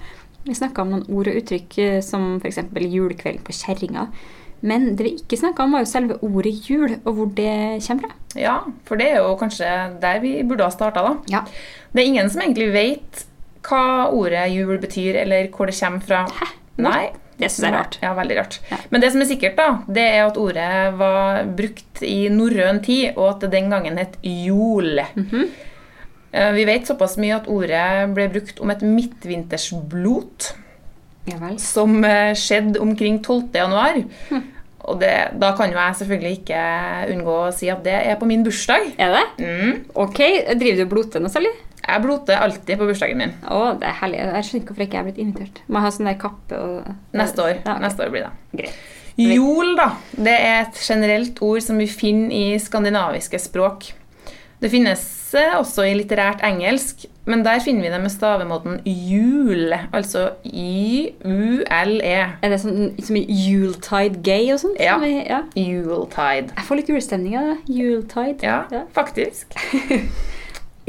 Vi 0.45 0.55
snakka 0.57 0.83
om 0.83 0.93
noen 0.93 1.07
ord 1.11 1.29
og 1.29 1.39
uttrykk 1.41 2.03
som 2.05 2.37
f.eks. 2.39 2.61
julekvelden 2.79 3.43
på 3.45 3.55
kjerringa. 3.55 4.07
Men 4.61 4.93
det 4.99 5.05
vi 5.05 5.13
ikke 5.19 5.39
snakka 5.39 5.63
om, 5.63 5.75
var 5.75 5.83
jo 5.83 5.89
selve 5.89 6.17
ordet 6.25 6.53
jul, 6.67 6.97
og 7.05 7.13
hvor 7.15 7.29
det 7.35 7.79
kommer 7.85 8.09
fra. 8.09 8.39
Ja, 8.39 8.57
for 8.87 8.99
det 8.99 9.07
er 9.13 9.21
jo 9.23 9.37
kanskje 9.39 9.69
der 10.01 10.19
vi 10.23 10.33
burde 10.47 10.67
ha 10.67 10.73
starta, 10.73 11.03
da. 11.05 11.15
Ja. 11.31 11.43
Det 11.93 12.03
er 12.03 12.11
ingen 12.11 12.31
som 12.31 12.43
egentlig 12.43 12.69
vet 12.75 13.23
hva 13.67 14.09
ordet 14.15 14.49
jul 14.53 14.79
betyr, 14.81 15.21
eller 15.23 15.49
hvor 15.53 15.69
det 15.69 15.77
kommer 15.79 16.03
fra. 16.03 16.25
Hæ? 16.39 16.51
Nei. 16.83 17.03
Det 17.39 17.47
syns 17.47 17.63
jeg 17.63 17.71
er 17.71 17.77
rart. 17.77 17.97
Ja, 18.03 18.13
veldig 18.17 18.37
rart. 18.37 18.59
Ja. 18.69 18.77
Men 18.91 19.03
det 19.03 19.11
som 19.13 19.23
er 19.23 19.29
sikkert, 19.29 19.55
da, 19.57 19.67
det 19.87 20.05
er 20.05 20.21
at 20.25 20.37
ordet 20.39 20.69
var 20.99 21.43
brukt 21.57 22.03
i 22.05 22.19
norrøn 22.33 22.83
tid, 22.83 23.13
og 23.15 23.25
at 23.29 23.45
det 23.45 23.53
den 23.55 23.71
gangen 23.71 23.97
het 23.97 24.17
jol. 24.23 25.01
Mm 25.15 25.27
-hmm. 25.31 25.49
Vi 26.53 26.65
vet 26.65 26.87
såpass 26.87 27.17
mye 27.17 27.35
at 27.35 27.47
ordet 27.47 28.13
ble 28.13 28.29
brukt 28.29 28.59
om 28.59 28.69
et 28.69 28.81
midtvintersblot 28.81 30.53
Ja 31.29 31.37
vel. 31.41 31.59
som 31.59 32.03
eh, 32.05 32.35
skjedde 32.37 32.79
omkring 32.79 33.23
12. 33.23 33.49
januar. 33.53 34.03
Hm. 34.29 34.43
Og 34.89 34.99
det, 35.01 35.13
da 35.41 35.51
kan 35.57 35.69
jo 35.69 35.77
jeg 35.77 35.95
selvfølgelig 35.99 36.37
ikke 36.39 36.61
unngå 37.13 37.33
å 37.43 37.51
si 37.53 37.69
at 37.69 37.83
det 37.85 37.93
er 37.93 38.15
på 38.19 38.25
min 38.29 38.43
bursdag. 38.45 38.93
Er 38.97 39.11
det? 39.13 39.25
Mm. 39.43 39.73
Ok, 39.93 40.21
Driver 40.57 40.85
du 40.89 41.19
noe 41.19 41.29
særlig? 41.33 41.51
Jeg 41.87 42.01
bloter 42.03 42.37
alltid 42.43 42.77
på 42.77 42.85
bursdagen 42.89 43.17
min. 43.17 43.31
Å, 43.49 43.61
det 43.79 43.87
er 43.89 43.95
herlig. 44.01 44.17
Jeg 44.19 44.43
skjønner 44.45 44.61
ikke 44.63 44.73
hvorfor 44.73 44.83
jeg 44.83 44.89
ikke 44.91 44.99
er 44.99 45.07
blitt 45.09 45.21
invitert. 45.23 45.61
Må 45.67 45.79
ha 45.83 45.89
sånn 45.95 46.09
der 46.11 46.17
kappe 46.21 46.59
og 46.59 46.89
Neste 47.17 47.41
år. 47.45 47.55
Ja, 47.63 47.75
okay. 47.75 47.83
Neste 47.87 48.05
år 48.05 48.11
blir 48.13 48.27
det. 48.27 48.33
Greit. 48.63 48.81
Jol, 49.19 49.73
da. 49.75 49.89
Det 50.15 50.33
er 50.35 50.61
et 50.67 50.77
generelt 50.79 51.41
ord 51.43 51.61
som 51.65 51.77
vi 51.81 51.87
finner 51.91 52.31
i 52.35 52.59
skandinaviske 52.61 53.39
språk. 53.41 53.89
Det 54.59 54.69
finnes 54.71 55.01
eh, 55.39 55.53
også 55.55 55.85
i 55.87 55.93
litterært 55.95 56.41
engelsk, 56.43 57.05
men 57.29 57.43
der 57.45 57.59
finner 57.63 57.85
vi 57.85 57.91
det 57.93 57.99
med 58.03 58.11
stavemåten 58.11 58.79
jul. 58.85 59.73
Altså 59.95 60.25
Y-U-L-E. 60.45 62.15
Er 62.43 62.51
det 62.53 62.59
sånn 62.63 62.89
som 63.03 63.15
i 63.19 63.23
Yuletide 63.27 64.19
Gay 64.25 64.49
og 64.53 64.59
sånt? 64.63 64.79
Ja. 64.83 64.97
Vi- 64.99 65.25
ja. 65.27 65.41
Yuletide. 65.55 66.51
Jeg 66.55 66.65
får 66.67 66.75
litt 66.81 66.89
julestemning 66.91 67.37
av 67.39 67.45
det. 67.53 67.57
Yuletide. 67.75 68.43
Ja, 68.43 68.65
Ja. 68.71 68.83
faktisk. 68.93 69.55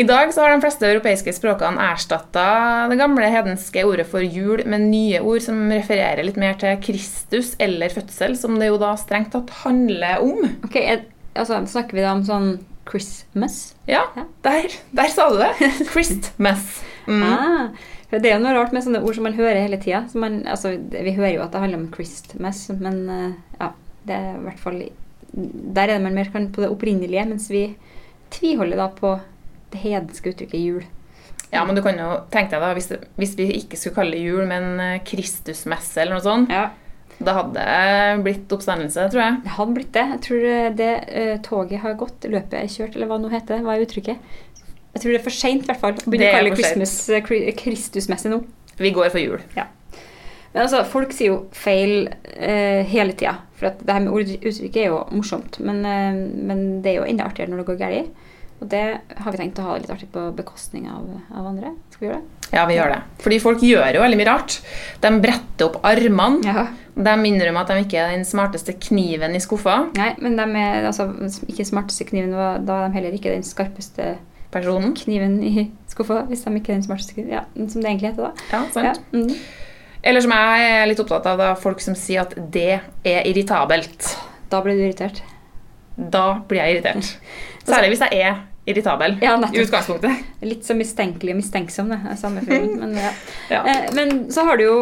I 0.00 0.04
dag 0.08 0.30
så 0.32 0.40
har 0.40 0.54
de 0.54 0.62
fleste 0.62 0.86
europeiske 0.88 1.32
språkene 1.36 1.82
erstatta 1.90 2.44
det 2.88 2.96
gamle 2.96 3.26
hedenske 3.28 3.82
ordet 3.84 4.06
for 4.08 4.24
jul 4.24 4.62
med 4.70 4.86
nye 4.88 5.18
ord 5.20 5.42
som 5.44 5.58
refererer 5.68 6.22
litt 6.24 6.38
mer 6.40 6.54
til 6.60 6.78
Kristus 6.80 7.50
eller 7.60 7.92
fødsel, 7.92 8.36
som 8.38 8.54
det 8.60 8.70
jo 8.70 8.78
da 8.80 8.94
strengt 8.96 9.34
tatt 9.34 9.50
handler 9.60 10.22
om. 10.24 10.46
Ok, 10.64 10.78
altså, 11.34 11.58
Snakker 11.68 11.98
vi 11.98 12.04
da 12.06 12.14
om 12.14 12.22
sånn 12.24 12.48
Christmas? 12.88 13.74
Ja, 13.90 14.06
Ja. 14.16 14.24
der, 14.46 14.72
der 14.96 15.10
sa 15.12 15.26
du 15.34 15.36
det. 15.42 15.50
Christmas. 15.92 16.78
Mm. 17.04 17.26
Ah, 17.26 17.66
det 18.14 18.22
er 18.30 18.38
jo 18.38 18.44
noe 18.46 18.54
rart 18.56 18.72
med 18.72 18.86
sånne 18.86 19.02
ord 19.04 19.18
som 19.18 19.26
man 19.28 19.36
hører 19.36 19.60
hele 19.66 19.78
tida. 19.82 20.06
Altså, 20.48 20.72
vi 20.80 21.12
hører 21.18 21.34
jo 21.34 21.42
at 21.44 21.52
det 21.52 21.60
handler 21.66 21.82
om 21.82 21.90
Christmas, 21.92 22.62
men 22.80 23.02
eh, 23.10 23.34
ja, 23.60 23.68
det 24.08 24.16
er 24.16 24.30
i 24.38 24.44
hvert 24.46 24.64
fall 24.64 24.80
Der 25.34 25.84
er 25.84 25.92
det 25.98 26.02
man 26.08 26.16
mer 26.16 26.32
kan 26.32 26.48
på 26.54 26.64
det 26.64 26.70
opprinnelige, 26.72 27.26
mens 27.28 27.50
vi 27.52 27.66
tviholder 28.32 28.80
da 28.80 28.88
på 28.96 29.12
det 29.72 29.82
hedenske 29.82 30.32
uttrykket 30.32 30.60
jul. 30.60 30.84
Ja, 31.50 31.64
men 31.66 31.74
du 31.74 31.82
kan 31.82 31.98
jo 31.98 32.12
tenke 32.30 32.54
deg 32.54 32.62
da, 32.62 32.74
hvis, 32.76 32.92
hvis 33.18 33.34
vi 33.38 33.48
ikke 33.58 33.78
skulle 33.78 33.96
kalle 33.96 34.14
det 34.14 34.22
jul, 34.22 34.44
men 34.46 34.78
eh, 34.78 35.00
Kristusmesse 35.06 36.04
eller 36.04 36.18
noe 36.18 36.24
sånt, 36.24 36.52
Ja, 36.54 36.68
da 37.20 37.34
hadde 37.36 37.60
det 37.60 38.20
blitt 38.24 38.52
oppstandelse, 38.54 39.08
tror 39.12 39.20
jeg. 39.20 39.40
Det 39.44 39.56
hadde 39.58 39.74
blitt 39.76 39.90
det. 39.92 40.04
Jeg 40.14 40.20
tror 40.24 40.46
eh, 40.48 40.68
det 40.78 40.92
uh, 41.10 41.34
toget 41.44 41.82
har 41.82 41.98
gått, 42.00 42.24
løpet 42.32 42.56
er 42.56 42.70
kjørt, 42.72 42.96
eller 42.96 43.10
hva 43.10 43.18
nå 43.20 43.32
heter. 43.32 43.60
Hva 43.66 43.74
er 43.74 43.84
uttrykket? 43.84 44.30
Jeg 44.94 45.02
tror 45.02 45.12
det 45.12 45.18
er 45.18 45.26
for 45.26 45.36
seint, 45.36 45.66
i 45.66 45.68
hvert 45.68 45.82
fall. 45.82 45.98
å 46.00 46.06
Begynne 46.06 46.30
å 46.30 46.38
kalle 46.38 47.42
det 47.44 47.54
Kristusmesse 47.60 48.32
nå. 48.32 48.40
Vi 48.80 48.94
går 48.96 49.12
for 49.12 49.20
jul. 49.20 49.44
Men 49.52 50.62
altså, 50.64 50.80
folk 50.88 51.12
sier 51.14 51.34
jo 51.34 51.36
feil 51.54 52.08
uh, 52.08 52.80
hele 52.88 53.12
tida. 53.12 53.36
For 53.60 53.68
at 53.68 53.84
det 53.84 53.98
her 53.98 54.06
med 54.06 54.16
uttrykket 54.40 54.80
er 54.86 54.88
jo 54.88 55.02
morsomt, 55.12 55.60
men, 55.60 55.84
uh, 55.84 56.24
men 56.48 56.80
det 56.80 56.94
er 56.94 57.02
jo 57.02 57.10
enda 57.10 57.28
artigere 57.28 57.52
når 57.52 57.62
det 57.62 57.68
går 57.68 57.80
galt. 57.84 58.26
Og 58.60 58.68
det 58.68 58.84
har 59.16 59.32
vi 59.32 59.40
tenkt 59.40 59.58
å 59.60 59.64
ha 59.64 59.78
litt 59.80 59.90
artig 59.92 60.10
på 60.12 60.26
bekostning 60.36 60.84
av, 60.92 61.06
av 61.32 61.46
andre. 61.48 61.72
Skal 61.94 62.04
vi 62.04 62.10
gjøre 62.10 62.20
det? 62.20 62.40
Ja, 62.50 62.64
vi 62.66 62.74
gjør 62.76 62.92
det. 62.92 62.98
Fordi 63.22 63.38
folk 63.40 63.62
gjør 63.64 63.94
jo 63.94 64.02
veldig 64.02 64.18
mye 64.18 64.28
rart. 64.28 64.56
De 65.00 65.10
bretter 65.22 65.68
opp 65.68 65.78
armene. 65.86 66.42
Ja. 66.44 66.64
De 67.00 67.14
innrømmer 67.30 67.62
at 67.62 67.70
de 67.72 67.84
ikke 67.86 68.00
er 68.02 68.12
den 68.12 68.26
smarteste 68.28 68.74
kniven 68.82 69.36
i 69.38 69.40
skuffa. 69.40 69.76
Nei, 69.96 70.10
men 70.20 70.36
de 70.36 70.46
er 70.60 70.88
altså 70.90 71.06
ikke 71.46 71.68
smarteste 71.68 72.08
kniven, 72.10 72.34
og 72.34 72.66
da 72.68 72.82
er 72.82 72.90
de 72.90 72.98
heller 72.98 73.16
ikke 73.16 73.32
den 73.32 73.46
skarpeste 73.46 74.16
Personen. 74.50 74.92
kniven 74.98 75.38
i 75.46 75.68
skuffa. 75.88 76.24
Hvis 76.28 76.44
de 76.44 76.52
ikke 76.58 76.74
er 76.74 76.80
den 76.80 76.86
smarteste 76.88 77.16
kniven. 77.16 77.32
Ja, 77.38 77.44
som 77.56 77.80
det 77.80 77.92
egentlig 77.94 78.10
heter, 78.10 78.28
da. 78.28 78.48
Ja, 78.50 78.62
sant. 78.74 78.90
Ja. 78.90 78.94
Mm. 79.14 79.70
Eller 80.10 80.24
som 80.24 80.32
jeg 80.34 80.68
er 80.74 80.86
litt 80.90 81.00
opptatt 81.00 81.28
av, 81.30 81.40
da, 81.40 81.54
folk 81.60 81.80
som 81.84 81.96
sier 81.96 82.26
at 82.26 82.36
det 82.52 82.80
er 83.06 83.26
irritabelt. 83.30 84.14
Da 84.50 84.60
blir 84.64 84.76
du 84.76 84.84
irritert. 84.88 85.22
Da 85.96 86.40
blir 86.48 86.64
jeg 86.64 86.78
irritert. 86.80 87.14
Særlig 87.68 87.94
hvis 87.94 88.04
jeg 88.08 88.24
er 88.26 88.40
irritabel 88.72 89.16
Ja, 89.22 89.36
i 89.50 89.62
utgangspunktet. 89.62 90.26
Litt 90.46 90.64
så 90.66 90.74
mistenkelig 90.78 91.34
og 91.36 91.40
mistenksom, 91.42 91.90
det. 91.92 92.18
Samme 92.20 92.42
film. 92.46 92.74
Men, 92.82 92.96
ja. 92.98 93.12
Ja. 93.52 93.62
eh, 93.66 93.88
men 93.94 94.26
så 94.32 94.44
har 94.48 94.58
du 94.60 94.64
jo 94.66 94.76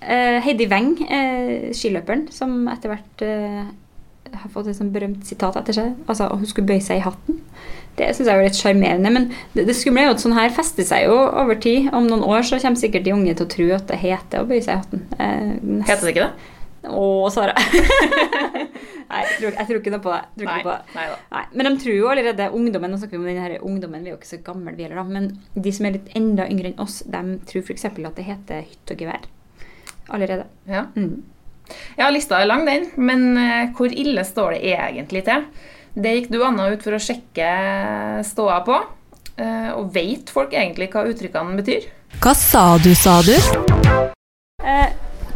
eh, 0.00 0.38
Heidi 0.44 0.66
Weng, 0.70 0.94
eh, 1.08 1.68
skiløperen, 1.76 2.26
som 2.34 2.60
etter 2.72 2.92
hvert 2.94 3.24
eh, 3.26 3.62
har 4.28 4.50
fått 4.52 4.68
et 4.70 4.76
sånt 4.76 4.92
berømt 4.94 5.24
sitat 5.26 5.56
etter 5.62 5.72
seg. 5.80 5.94
Altså, 6.06 6.28
Hun 6.34 6.46
skulle 6.46 6.68
bøye 6.68 6.84
seg 6.84 7.00
i 7.00 7.04
hatten. 7.06 7.38
Det 7.98 8.12
syns 8.14 8.28
jeg 8.28 8.34
er 8.36 8.42
jo 8.44 8.46
litt 8.50 8.58
sjarmerende. 8.60 9.10
Men 9.10 9.24
det, 9.56 9.64
det 9.66 9.74
skumle 9.74 10.04
er 10.04 10.10
jo 10.10 10.16
at 10.18 10.22
sånn 10.22 10.36
her 10.36 10.52
fester 10.54 10.86
seg 10.86 11.08
jo 11.08 11.16
over 11.16 11.56
tid. 11.58 11.88
Om 11.96 12.06
noen 12.06 12.22
år 12.28 12.44
så 12.46 12.60
kommer 12.62 12.78
sikkert 12.78 13.08
de 13.08 13.14
unge 13.16 13.34
til 13.34 13.48
å 13.48 13.50
tro 13.56 13.66
at 13.74 13.88
det 13.90 13.98
heter 14.04 14.44
å 14.44 14.46
bøye 14.46 14.62
seg 14.62 14.76
i 14.76 14.82
hatten. 14.84 15.02
Eh, 15.18 15.82
Heter 15.88 16.06
det 16.06 16.12
ikke 16.14 16.28
det? 16.28 16.54
Å, 16.94 17.06
Sara. 17.34 17.56
Nei, 19.08 19.22
jeg 19.24 19.38
tror, 19.38 19.54
jeg 19.56 19.68
tror 19.68 19.78
ikke 19.80 19.92
noe 19.94 20.04
på 20.04 20.12
det. 20.12 20.46
Nei. 20.48 20.58
på 20.66 20.74
det. 20.74 20.98
Nei 20.98 21.44
men 21.56 21.68
de 21.68 21.80
tror 21.82 21.96
jo 21.96 22.10
allerede 22.12 22.50
ungdommen, 22.58 22.92
nå 22.92 23.00
snakker 23.00 23.16
vi 23.16 23.22
om 23.22 23.30
denne 23.30 23.46
her 23.46 23.64
ungdommen, 23.64 24.04
vi 24.04 24.10
er 24.10 24.14
jo 24.14 24.20
ikke 24.20 24.30
så 24.30 24.40
gamle 24.44 24.74
vi 24.76 24.84
heller 24.84 25.00
da, 25.00 25.06
men 25.08 25.30
de 25.54 25.72
som 25.74 25.88
er 25.88 25.96
litt 25.96 26.12
enda 26.18 26.46
yngre 26.50 26.72
enn 26.72 26.84
oss, 26.84 27.00
de 27.08 27.22
tror 27.48 27.64
f.eks. 27.64 27.88
at 27.88 28.20
det 28.20 28.26
heter 28.28 28.68
hytt 28.68 28.92
og 28.94 29.02
gevær. 29.04 29.26
Allerede. 30.12 30.46
Ja. 30.68 30.86
Mm. 30.96 31.24
ja, 31.98 32.08
lista 32.12 32.38
er 32.40 32.48
lang, 32.48 32.64
den. 32.68 32.86
Men 32.96 33.26
uh, 33.36 33.72
hvor 33.76 33.92
ille 33.92 34.24
står 34.24 34.56
det 34.56 34.76
egentlig 34.76 35.24
til? 35.26 35.48
Det 35.98 36.14
gikk 36.14 36.30
du, 36.32 36.38
Anna, 36.44 36.70
ut 36.72 36.84
for 36.84 36.96
å 36.96 37.02
sjekke 37.02 37.50
ståa 38.28 38.60
på. 38.68 38.78
Uh, 39.38 39.70
Og 39.78 39.92
vet 39.94 40.30
folk 40.32 40.54
egentlig 40.56 40.90
hva 40.92 41.04
uttrykkene 41.08 41.58
betyr? 41.60 41.88
Hva 42.22 42.32
sa 42.36 42.64
du, 42.82 42.90
sa 42.96 43.20
du? 43.22 43.34
Eh, 44.64 44.88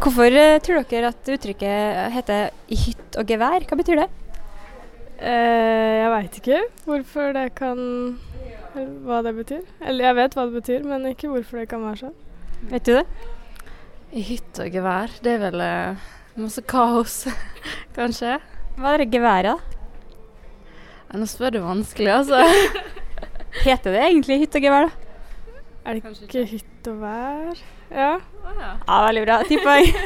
hvorfor 0.03 0.35
eh, 0.35 0.59
tror 0.63 0.83
dere 0.89 1.11
at 1.13 1.29
uttrykket 1.31 2.11
heter 2.11 2.51
i 2.67 2.77
hytt 2.77 3.17
og 3.19 3.29
gevær? 3.29 3.63
Hva 3.69 3.77
betyr 3.79 4.01
det? 4.01 4.07
Eh, 5.23 5.93
jeg 6.01 6.09
veit 6.11 6.39
ikke 6.41 6.61
hvorfor 6.83 7.29
det 7.37 7.45
kan 7.55 7.79
Hva 9.05 9.21
det 9.23 9.35
betyr. 9.37 9.61
Eller 9.85 10.09
jeg 10.09 10.17
vet 10.17 10.35
hva 10.35 10.47
det 10.49 10.57
betyr, 10.57 10.87
men 10.89 11.05
ikke 11.11 11.29
hvorfor 11.31 11.61
det 11.61 11.69
kan 11.71 11.85
være 11.85 12.01
sånn. 12.01 12.17
Vet 12.71 12.87
du 12.87 12.95
det? 12.97 13.05
I 14.13 14.23
hytte 14.27 14.65
og 14.65 14.75
gevær. 14.75 15.13
Det 15.23 15.35
er 15.35 15.43
vel 15.45 15.63
eh, 15.63 16.09
masse 16.41 16.63
kaos, 16.67 17.19
kanskje. 17.97 18.39
Hva 18.79 18.95
er 18.95 19.03
det 19.03 19.11
geværet, 19.13 19.53
da? 19.53 19.59
Nå 21.13 21.29
spør 21.29 21.53
du 21.53 21.61
vanskelig, 21.63 22.09
altså. 22.09 22.41
Heter 23.67 23.93
det 23.93 24.03
egentlig 24.09 24.41
hytt 24.43 24.57
og 24.57 24.65
gevær, 24.65 24.89
da? 24.89 25.02
Er 25.83 25.97
det 25.97 26.13
ikke 26.23 26.45
hytt 26.47 26.87
og 26.87 26.99
vær? 27.01 27.59
Ja. 27.91 28.13
Ja, 28.87 28.99
veldig 29.03 29.23
bra. 29.25 29.41
Ti 29.47 29.59
poeng. 29.63 29.89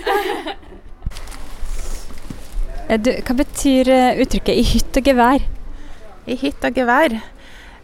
Eh, 2.87 2.95
du, 3.03 3.09
hva 3.11 3.33
betyr 3.35 3.89
eh, 3.91 4.19
uttrykket 4.23 4.55
'i 4.55 4.61
hytt 4.63 4.95
og 4.95 5.07
gevær'? 5.09 5.43
I 6.23 6.37
hytt 6.39 6.63
og 6.63 6.77
gevær. 6.79 7.17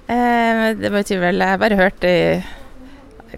Eh, 0.08 0.62
det 0.80 0.92
betyr 0.94 1.20
vel 1.20 1.44
Jeg 1.44 1.50
har 1.50 1.60
bare 1.60 1.76
hørt 1.76 2.06
i 2.08 2.40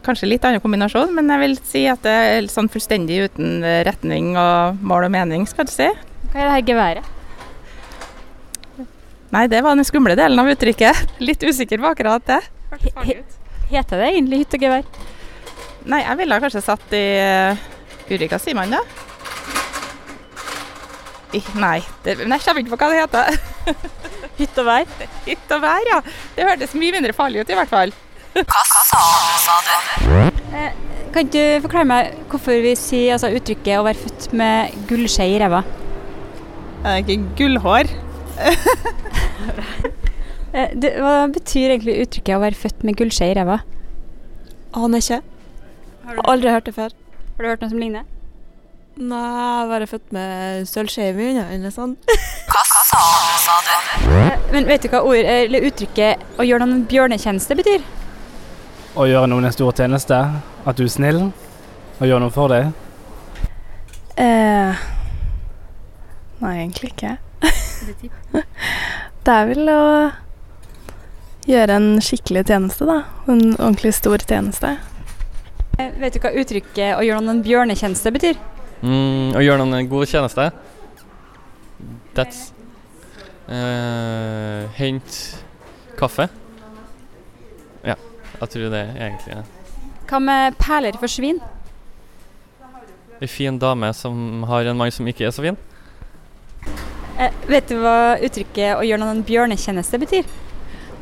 kanskje 0.05 0.29
litt 0.29 0.45
annen 0.45 0.61
kombinasjon, 0.61 1.09
men 1.17 1.31
jeg 1.33 1.41
vil 1.41 1.57
si 1.65 1.81
at 1.89 2.05
det 2.05 2.13
er 2.13 2.49
sånn 2.53 2.69
fullstendig 2.69 3.17
uten 3.25 3.65
retning 3.87 4.37
og 4.37 4.77
mål 4.77 5.07
og 5.07 5.15
mening, 5.15 5.47
skal 5.49 5.65
du 5.65 5.73
si. 5.73 5.89
Hva 6.29 6.37
er 6.37 6.45
det 6.45 6.53
her 6.53 6.67
geværet? 6.69 7.09
Nei, 9.33 9.47
det 9.49 9.63
var 9.65 9.73
den 9.73 9.89
skumle 9.89 10.13
delen 10.13 10.37
av 10.37 10.53
uttrykket. 10.53 11.09
Litt 11.31 11.41
usikker 11.41 11.81
på 11.81 11.95
akkurat 11.95 12.29
det. 12.29 12.43
He 13.09 13.17
heter 13.71 14.01
det 14.01 14.11
egentlig 14.13 14.43
hytt 14.43 14.57
og 14.57 14.65
gevær? 14.65 14.85
Nei, 15.85 16.01
jeg 16.01 16.19
ville 16.21 16.39
kanskje 16.41 16.63
satt 16.65 16.95
i 16.97 17.03
uh, 17.21 17.65
Guri, 18.09 18.29
hva 18.29 18.39
sier 18.41 18.57
man 18.57 18.73
da? 18.73 18.81
I, 21.35 21.41
nei, 21.59 21.79
det, 22.05 22.15
men 22.21 22.35
jeg 22.37 22.45
kommer 22.45 22.63
ikke 22.63 22.73
på 22.75 22.79
hva 22.79 22.89
det 22.93 23.01
heter. 23.03 23.25
Hytt 24.39 24.59
og 24.61 24.67
vær? 24.67 24.85
Hytt 25.27 25.53
og 25.55 25.63
vær, 25.63 25.89
ja. 25.89 25.99
Det 26.35 26.47
hørtes 26.47 26.75
mye 26.79 26.95
mindre 26.95 27.15
farlig 27.17 27.43
ut 27.43 27.51
i 27.51 27.57
hvert 27.59 27.71
fall. 27.71 27.93
Kan 31.15 31.31
du 31.31 31.41
forklare 31.63 31.87
meg 31.87 32.15
hvorfor 32.31 32.59
vi 32.63 32.73
sier 32.79 33.15
altså, 33.15 33.31
uttrykket 33.31 33.77
'å 33.77 33.85
være 33.87 34.01
født 34.01 34.33
med 34.35 34.75
gullskje 34.89 35.27
i 35.31 35.37
ræva'? 35.39 35.63
Er 36.85 37.01
det 37.01 37.15
ikke 37.15 37.35
gullhår? 37.39 37.85
Eh, 40.55 40.71
det, 40.71 40.93
hva 41.03 41.25
betyr 41.35 41.73
egentlig 41.73 41.97
uttrykket 42.05 42.35
'å 42.37 42.43
være 42.43 42.55
født 42.55 42.83
med 42.87 42.95
gullskje 42.95 43.27
i 43.31 43.35
ræva'? 43.35 43.59
Aner 44.73 45.03
ikke. 45.03 45.21
Har 46.05 46.15
du, 46.15 46.21
aldri 46.23 46.49
hørt 46.53 46.65
det 46.65 46.75
før. 46.75 46.93
Har 47.35 47.43
du 47.43 47.49
hørt 47.49 47.61
noe 47.61 47.69
som 47.69 47.79
ligner? 47.79 48.05
Nei, 48.95 49.67
være 49.67 49.87
født 49.87 50.13
med 50.15 50.63
sølvskje 50.69 51.09
i 51.09 51.13
munnen 51.17 51.51
eller 51.51 51.73
sånn. 51.75 51.97
Hva 52.47 52.63
sa 52.71 53.57
du? 53.67 54.51
men 54.53 54.67
vet 54.67 54.83
du 54.83 54.87
hva 54.87 55.01
ord, 55.03 55.17
eller 55.19 55.67
uttrykket 55.67 56.23
'å 56.39 56.47
gjøre 56.47 56.63
noen 56.63 56.79
en 56.79 56.87
bjørnetjeneste' 56.87 57.59
betyr? 57.59 57.83
Å 58.95 59.07
gjøre 59.11 59.27
noen 59.27 59.45
en 59.45 59.51
stor 59.51 59.73
tjeneste. 59.73 60.15
At 60.65 60.77
du 60.77 60.83
er 60.83 60.89
snill 60.89 61.33
Å 61.99 62.07
gjøre 62.07 62.19
noe 62.19 62.31
for 62.31 62.47
deg. 62.47 62.71
Eh, 64.17 64.75
nei, 66.39 66.55
egentlig 66.59 66.91
ikke. 66.91 67.17
det 69.25 69.33
er 69.33 69.45
vel 69.47 69.69
å 69.69 70.11
gjøre 71.45 71.77
en 71.77 71.87
skikkelig 72.01 72.45
tjeneste, 72.49 72.85
da. 72.87 73.03
En 73.27 73.53
ordentlig 73.53 73.93
stor 73.97 74.17
tjeneste. 74.23 74.75
Eh, 75.77 75.91
vet 75.99 76.15
du 76.15 76.19
hva 76.23 76.31
uttrykket 76.31 76.95
'å 76.95 77.03
gjøre 77.03 77.21
noen 77.21 77.37
en 77.37 77.43
bjørnetjeneste' 77.43 78.13
betyr? 78.15 78.37
Mm, 78.81 79.35
å 79.35 79.41
gjøre 79.43 79.59
noen 79.63 79.79
en 79.79 79.89
god 79.89 80.07
tjeneste. 80.07 80.51
That's. 82.15 82.51
uh, 83.49 84.65
hent 84.73 85.37
kaffe. 85.97 86.29
Ja, 87.83 87.95
jeg 88.41 88.49
tror 88.49 88.71
det 88.71 88.79
er 88.79 89.09
egentlig 89.09 89.35
det. 89.35 89.43
Hva 90.09 90.19
med 90.19 90.57
perler 90.57 90.97
for 90.97 91.07
svin? 91.07 91.41
Ei 93.21 93.27
fin 93.27 93.59
dame 93.59 93.93
som 93.93 94.43
har 94.43 94.65
en 94.65 94.77
mann 94.77 94.91
som 94.91 95.07
ikke 95.07 95.27
er 95.27 95.31
så 95.31 95.43
fin. 95.45 95.57
Eh, 97.19 97.31
vet 97.47 97.67
du 97.69 97.75
hva 97.79 98.17
uttrykket 98.19 98.75
'å 98.75 98.83
gjøre 98.83 98.99
noen 98.99 99.17
en 99.17 99.23
bjørnetjeneste' 99.23 99.99
betyr? 99.99 100.25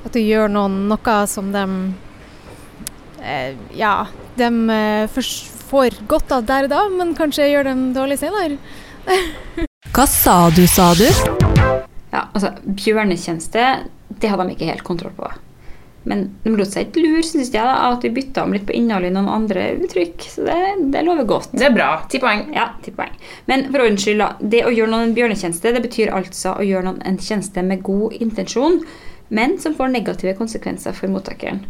At 0.03 0.15
du 0.15 0.19
gjør 0.19 0.51
noen 0.51 0.83
noe 0.91 1.17
som 1.31 1.51
de 1.53 1.65
eh, 3.23 3.55
Ja, 3.77 3.95
de 4.39 4.49
eh, 4.75 5.21
får 5.69 6.01
godt 6.11 6.33
av 6.35 6.43
der 6.49 6.67
og 6.67 6.73
da, 6.73 6.81
men 6.91 7.15
kanskje 7.17 7.49
gjør 7.49 7.71
dem 7.71 7.85
dårlig 7.95 8.19
senere. 8.21 8.59
Hva 9.93 10.05
sa 10.09 10.37
du, 10.53 10.65
sa 10.67 10.91
du? 10.97 11.07
Ja, 12.13 12.27
altså, 12.33 12.53
Bjørnetjeneste, 12.65 13.65
det 14.09 14.29
hadde 14.29 14.45
de 14.47 14.55
ikke 14.55 14.69
helt 14.69 14.85
kontroll 14.85 15.15
på. 15.17 15.31
Men 16.09 16.25
de 16.43 16.51
lot 16.51 16.67
seg 16.67 16.89
ikke 16.89 17.03
lure, 17.03 17.23
syns 17.23 17.51
jeg, 17.53 17.63
da, 17.63 17.75
at 17.87 18.03
vi 18.03 18.11
bytta 18.11 18.43
om 18.43 18.53
litt 18.55 18.65
på 18.67 18.75
innholdet 18.75 19.11
i 19.11 19.15
noen 19.15 19.29
andre 19.31 19.69
uttrykk. 19.85 20.25
Så 20.33 20.43
det, 20.47 20.57
det 20.91 21.03
lover 21.07 21.27
godt. 21.29 21.53
Det 21.55 21.69
er 21.69 21.75
bra. 21.75 21.89
Ti 22.11 22.19
poeng. 22.19 22.43
Ja, 22.55 22.67
ti 22.83 22.91
poeng. 22.95 23.13
Men 23.47 23.69
for 23.69 23.85
ordens 23.85 24.03
skyld, 24.03 24.19
da. 24.19 24.33
Det 24.55 24.65
å 24.67 24.73
gjøre 24.73 24.91
noen 24.91 25.07
en 25.07 25.15
bjørnetjeneste, 25.15 25.71
det 25.75 25.83
betyr 25.85 26.11
altså 26.17 26.57
å 26.57 26.67
gjøre 26.67 26.89
noen 26.89 27.01
en 27.07 27.19
tjeneste 27.23 27.63
med 27.65 27.85
god 27.87 28.17
intensjon, 28.19 28.81
men 29.29 29.57
som 29.61 29.75
får 29.77 29.93
negative 29.93 30.35
konsekvenser 30.37 30.95
for 30.97 31.11
mottakeren. 31.11 31.63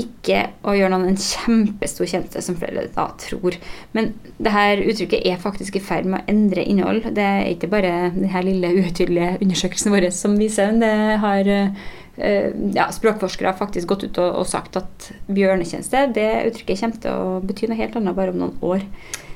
Ikke 0.00 0.46
å 0.64 0.72
gjøre 0.76 0.94
noen 0.94 1.10
en 1.10 1.18
kjempestor 1.20 2.08
tjeneste, 2.08 2.40
som 2.44 2.56
flere 2.56 2.86
da 2.94 3.08
tror. 3.20 3.56
Men 3.96 4.12
det 4.38 4.52
her 4.54 4.80
uttrykket 4.84 5.26
er 5.28 5.42
faktisk 5.42 5.76
i 5.76 5.82
ferd 5.84 6.08
med 6.08 6.22
å 6.22 6.30
endre 6.32 6.64
innhold. 6.64 7.10
Det 7.16 7.26
er 7.26 7.50
ikke 7.50 7.70
bare 7.72 8.12
denne 8.14 8.44
lille 8.46 8.72
utydelige 8.78 9.34
undersøkelsen 9.42 9.92
vår 9.92 10.08
som 10.16 10.38
viser 10.40 10.72
det. 10.72 10.80
Det 10.86 11.18
har 11.24 11.50
eh, 11.52 11.90
ja, 12.18 12.88
språkforskere 12.92 13.52
har 13.52 13.56
faktisk 13.56 13.88
gått 13.88 14.02
ut 14.04 14.18
og, 14.20 14.40
og 14.42 14.48
sagt 14.48 14.76
at 14.80 15.06
bjørnetjeneste, 15.30 16.02
det 16.16 16.28
uttrykket 16.50 16.82
kommer 16.82 17.02
til 17.04 17.14
å 17.14 17.38
bety 17.46 17.68
noe 17.70 17.78
helt 17.78 17.96
annet 17.96 18.16
bare 18.18 18.34
om 18.34 18.40
noen 18.42 18.56
år. 18.66 18.82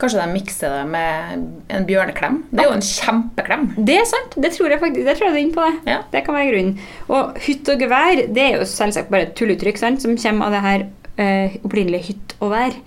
Kanskje 0.02 0.20
de 0.20 0.34
mikser 0.34 0.74
det 0.74 0.82
med 0.90 1.46
en 1.72 1.86
bjørneklem? 1.88 2.40
Det 2.50 2.64
er 2.64 2.68
jo 2.68 2.74
en 2.76 2.84
kjempeklem. 2.88 3.68
Det 3.86 3.96
er 4.00 4.10
sant. 4.10 4.36
Det 4.42 4.50
tror 4.56 4.74
jeg 4.74 4.82
faktisk. 4.82 5.06
Det 5.06 5.16
tror 5.16 5.28
jeg 5.30 5.36
er 5.36 5.44
inne 5.44 5.56
på 5.56 5.68
det. 5.68 5.96
Det 6.12 6.24
kan 6.26 6.36
være 6.36 6.50
grunnen. 6.50 6.76
Og 7.14 7.40
hytt 7.46 7.70
og 7.72 7.86
gevær 7.86 8.24
det 8.34 8.44
er 8.44 8.58
jo 8.58 8.68
selvsagt 8.68 9.12
bare 9.14 9.28
et 9.28 9.34
tulluttrykk 9.38 9.80
sant, 9.80 10.02
som 10.04 10.18
kommer 10.18 10.50
av 10.50 10.56
det 10.56 10.62
her 10.66 10.86
eh, 11.22 11.58
opprinnelige 11.62 12.10
hytt 12.10 12.36
og 12.40 12.52
vær. 12.56 12.78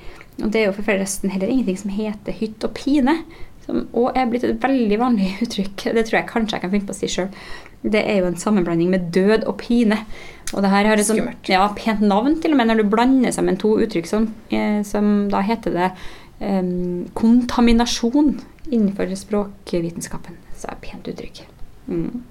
Og 0.43 0.51
det 0.53 0.61
er 0.61 0.67
jo 0.67 0.75
for 0.77 0.85
forresten 0.85 1.33
heller 1.33 1.49
ingenting 1.49 1.79
som 1.79 1.93
heter 1.93 2.35
hytt 2.37 2.67
og 2.67 2.75
pine. 2.77 3.21
Som 3.65 3.87
òg 3.97 4.15
er 4.19 4.27
blitt 4.31 4.45
et 4.47 4.59
veldig 4.63 4.99
vanlig 5.01 5.31
uttrykk. 5.45 5.87
Det 5.95 6.05
tror 6.09 6.19
jeg 6.19 6.29
kanskje 6.33 6.57
jeg 6.57 6.65
kan 6.65 6.75
finne 6.75 6.89
på 6.89 6.95
å 6.95 6.99
si 6.99 7.09
sjøl. 7.11 7.31
Det 7.87 8.01
er 8.03 8.21
jo 8.21 8.31
en 8.31 8.39
sammenblanding 8.39 8.91
med 8.93 9.09
død 9.15 9.47
og 9.47 9.57
pine. 9.61 10.01
Og 10.55 10.63
det 10.63 10.71
her 10.71 10.87
har 10.87 10.99
et 10.99 11.07
sånt, 11.07 11.49
ja, 11.51 11.65
pent 11.75 12.03
navn 12.03 12.37
til 12.41 12.53
og 12.53 12.59
med 12.59 12.69
når 12.69 12.81
du 12.81 12.89
blander 12.91 13.33
sammen 13.35 13.59
to 13.59 13.73
uttrykk 13.83 14.07
som, 14.07 14.29
eh, 14.53 14.79
som 14.87 15.27
da 15.31 15.41
heter 15.43 15.75
det 15.75 15.89
um, 16.39 17.03
kontaminasjon 17.17 18.37
innenfor 18.71 19.11
språkvitenskapen. 19.19 20.39
Så 20.55 20.69
er 20.69 20.77
det 20.77 20.87
pent 20.87 21.11
uttrykk. 21.11 21.43
Mm. 21.91 22.23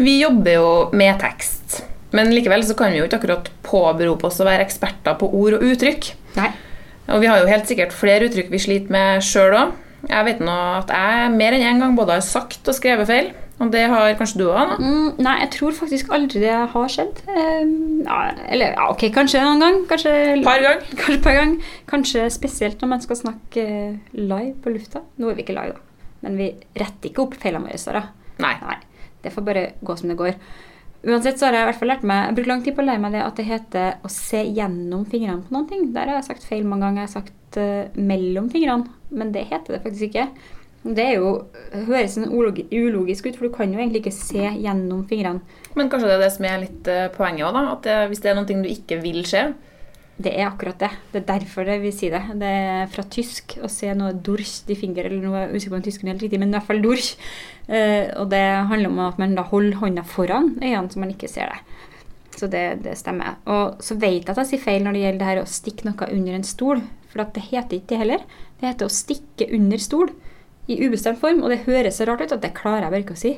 Vi 0.00 0.16
jobber 0.22 0.56
jo 0.56 0.68
med 0.96 1.18
tekst, 1.20 1.82
men 2.16 2.32
likevel 2.32 2.64
så 2.64 2.76
kan 2.76 2.92
vi 2.92 3.02
jo 3.02 3.06
ikke 3.08 3.20
akkurat 3.20 3.50
påberope 3.66 4.30
oss 4.30 4.40
å 4.40 4.48
være 4.48 4.64
eksperter 4.64 5.18
på 5.20 5.28
ord 5.28 5.58
og 5.58 5.66
uttrykk. 5.74 6.12
Nei. 6.38 6.48
Og 7.12 7.20
vi 7.20 7.28
har 7.28 7.42
jo 7.42 7.50
helt 7.50 7.68
sikkert 7.68 7.92
flere 7.92 8.30
uttrykk 8.30 8.48
vi 8.52 8.60
sliter 8.62 8.94
med 8.94 9.24
sjøl 9.26 9.58
òg. 9.58 9.74
Jeg 10.08 10.26
vet 10.26 10.42
nå 10.42 10.54
at 10.80 10.90
jeg 10.90 11.32
mer 11.36 11.54
enn 11.56 11.62
én 11.62 11.74
en 11.76 11.82
gang 11.86 11.96
både 11.98 12.18
har 12.18 12.26
sagt 12.26 12.68
og 12.68 12.76
skrevet 12.76 13.08
feil. 13.10 13.32
Og 13.62 13.70
det 13.70 13.82
har 13.86 14.16
kanskje 14.18 14.40
du 14.40 14.46
òg? 14.50 14.72
Mm, 14.82 15.20
nei, 15.22 15.34
jeg 15.44 15.50
tror 15.54 15.74
faktisk 15.76 16.10
aldri 16.14 16.40
det 16.42 16.54
har 16.72 16.88
skjedd. 16.90 17.20
Um, 17.28 18.00
ja, 18.02 18.16
eller 18.50 18.72
ja, 18.74 18.88
ok, 18.90 19.04
kanskje 19.14 19.42
en 19.44 19.62
gang. 19.62 19.78
Kanskje 19.90 20.14
par 20.42 20.64
gang. 20.64 20.82
Kanskje 20.98 21.20
par 21.22 21.38
gang. 21.38 21.54
Kanskje 21.90 22.26
spesielt 22.34 22.82
når 22.82 22.90
man 22.96 23.04
skal 23.04 23.20
snakke 23.20 23.66
live 24.18 24.56
på 24.64 24.74
lufta. 24.74 25.04
Nå 25.20 25.30
er 25.30 25.38
vi 25.38 25.46
ikke 25.46 25.56
live, 25.58 25.76
da. 25.76 26.08
Men 26.26 26.38
vi 26.38 26.50
retter 26.78 27.10
ikke 27.10 27.26
opp 27.26 27.38
feilene 27.38 27.70
våre. 27.70 27.78
Sara. 27.82 28.02
Nei. 28.42 28.56
nei. 28.64 28.80
Det 29.22 29.30
får 29.34 29.46
bare 29.46 29.64
gå 29.82 29.96
som 29.98 30.10
det 30.10 30.18
går. 30.18 30.34
Uansett 31.02 31.38
så 31.38 31.48
har 31.48 31.56
jeg 31.56 31.64
i 31.64 31.68
hvert 31.70 31.80
fall 31.80 31.90
lært 31.90 32.04
meg 32.06 32.20
Jeg 32.28 32.34
bruker 32.36 32.52
lang 32.52 32.60
tid 32.62 32.76
på 32.76 32.82
å 32.82 32.86
lære 32.86 33.02
meg 33.02 33.14
det 33.16 33.22
at 33.24 33.38
det 33.40 33.46
heter 33.48 33.94
å 34.06 34.10
se 34.12 34.42
gjennom 34.46 35.06
fingrene 35.10 35.42
på 35.42 35.54
noen 35.54 35.68
ting. 35.70 35.86
Der 35.94 36.10
har 36.10 36.20
jeg 36.20 36.28
sagt 36.30 36.46
feil 36.46 36.66
mange 36.68 36.86
ganger. 36.86 37.02
Jeg 37.02 37.10
har 37.10 37.14
sagt 37.16 37.58
uh, 37.58 38.02
mellom 38.12 38.50
fingrene, 38.52 38.98
men 39.10 39.32
det 39.34 39.48
heter 39.50 39.76
det 39.76 39.82
faktisk 39.82 40.12
ikke. 40.12 40.28
Det 40.82 41.02
er 41.02 41.20
jo, 41.22 41.32
høres 41.86 42.16
sånn 42.16 42.30
ulogisk 42.30 43.28
ut, 43.28 43.36
for 43.38 43.46
du 43.46 43.54
kan 43.54 43.70
jo 43.70 43.78
egentlig 43.78 44.02
ikke 44.02 44.14
se 44.14 44.48
gjennom 44.64 45.04
fingrene. 45.10 45.42
Men 45.78 45.90
kanskje 45.90 46.08
det 46.10 46.16
er 46.16 46.24
det 46.24 46.32
som 46.36 46.46
er 46.48 46.62
litt 46.64 46.90
uh, 46.90 47.04
poenget 47.14 47.46
òg, 47.48 47.58
da? 47.58 47.66
At 47.74 47.84
det, 47.86 47.98
hvis 48.10 48.22
det 48.22 48.32
er 48.32 48.38
noe 48.38 48.62
du 48.62 48.70
ikke 48.70 48.98
vil 49.02 49.22
se? 49.30 49.44
Det 50.22 50.32
er 50.32 50.46
akkurat 50.46 50.78
det. 50.78 50.90
Det 51.12 51.20
er 51.22 51.28
derfor 51.28 51.66
det 51.66 51.78
vil 51.82 51.94
si 51.94 52.10
det. 52.12 52.20
Det 52.38 52.48
er 52.48 52.90
fra 52.92 53.04
tysk 53.10 53.56
å 53.64 53.70
se 53.72 53.90
noe 53.98 54.12
durch 54.14 54.60
i 54.70 54.76
finger, 54.78 55.08
eller 55.08 55.24
noe 55.24 55.44
er 55.44 55.54
usikker 55.54 55.74
på 55.74 55.80
om 55.80 55.84
tysken 55.86 56.08
er 56.08 56.14
helt 56.14 56.26
riktig, 56.26 56.40
men 56.42 56.52
i 56.52 56.56
hvert 56.56 56.68
fall 56.68 56.82
durch. 56.84 57.14
Eh, 57.66 58.10
og 58.20 58.28
det 58.32 58.42
handler 58.70 58.92
om 58.92 59.00
at 59.06 59.20
man 59.22 59.36
da 59.38 59.46
holder 59.48 59.80
hånda 59.80 60.04
foran 60.06 60.54
øynene 60.60 60.92
så 60.92 61.02
man 61.02 61.14
ikke 61.14 61.30
ser 61.30 61.52
det. 61.52 61.78
Så 62.38 62.48
det, 62.52 62.64
det 62.84 62.96
stemmer. 62.98 63.38
Og 63.50 63.82
så 63.84 63.96
vet 64.00 64.22
jeg 64.22 64.32
at 64.32 64.42
jeg 64.42 64.52
sier 64.54 64.64
feil 64.64 64.84
når 64.84 64.96
det 64.96 65.04
gjelder 65.04 65.22
det 65.22 65.30
her 65.30 65.42
å 65.42 65.48
stikke 65.50 65.88
noe 65.88 66.10
under 66.10 66.38
en 66.38 66.46
stol. 66.46 66.84
For 67.12 67.24
det 67.36 67.48
heter 67.50 67.78
ikke 67.78 67.92
det 67.92 68.02
heller. 68.02 68.28
Det 68.60 68.70
heter 68.70 68.88
å 68.88 68.94
stikke 68.94 69.50
under 69.52 69.82
stol 69.82 70.12
i 70.70 70.78
ubestemt 70.86 71.20
form, 71.20 71.42
og 71.42 71.50
det 71.52 71.64
høres 71.66 71.98
så 71.98 72.06
rart 72.08 72.22
ut 72.22 72.34
at 72.34 72.44
det 72.44 72.54
klarer 72.56 72.86
jeg 72.86 72.94
bare 72.94 73.04
ikke 73.04 73.18
å 73.18 73.22
si. 73.22 73.34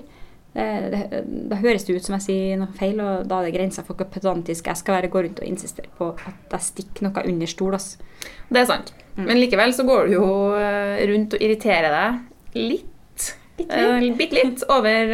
Det, 0.55 0.64
det, 0.93 1.21
da 1.51 1.59
høres 1.59 1.83
det 1.87 1.97
ut 1.97 2.07
som 2.07 2.14
jeg 2.14 2.25
sier 2.29 2.59
noe 2.61 2.71
feil, 2.79 3.01
og 3.03 3.25
da 3.27 3.40
er 3.40 3.49
det 3.49 3.55
grensa 3.57 3.83
for 3.83 3.99
hvor 3.99 4.07
pedantisk 4.12 4.69
jeg 4.71 4.79
skal 4.79 5.01
være. 5.01 5.11
Gå 5.11 5.25
rundt 5.27 5.43
og 5.43 5.49
insistere 5.49 5.90
på 5.99 6.12
at 6.14 6.55
jeg 6.55 6.69
stikker 6.71 7.09
noe 7.09 7.25
under 7.33 7.51
stol. 7.51 7.75
Altså. 7.75 8.11
Det 8.49 8.62
er 8.62 8.69
sant. 8.71 8.93
Mm. 9.17 9.25
Men 9.29 9.40
likevel 9.43 9.75
så 9.75 9.87
går 9.87 10.11
du 10.11 10.19
jo 10.19 10.29
eh, 10.59 11.01
rundt 11.11 11.35
og 11.35 11.43
irriterer 11.43 11.95
deg 11.95 12.61
litt. 12.61 13.33
Bitte 13.59 13.81
litt, 14.03 14.17
Bitt 14.19 14.33
litt 14.35 14.62
over 14.75 15.12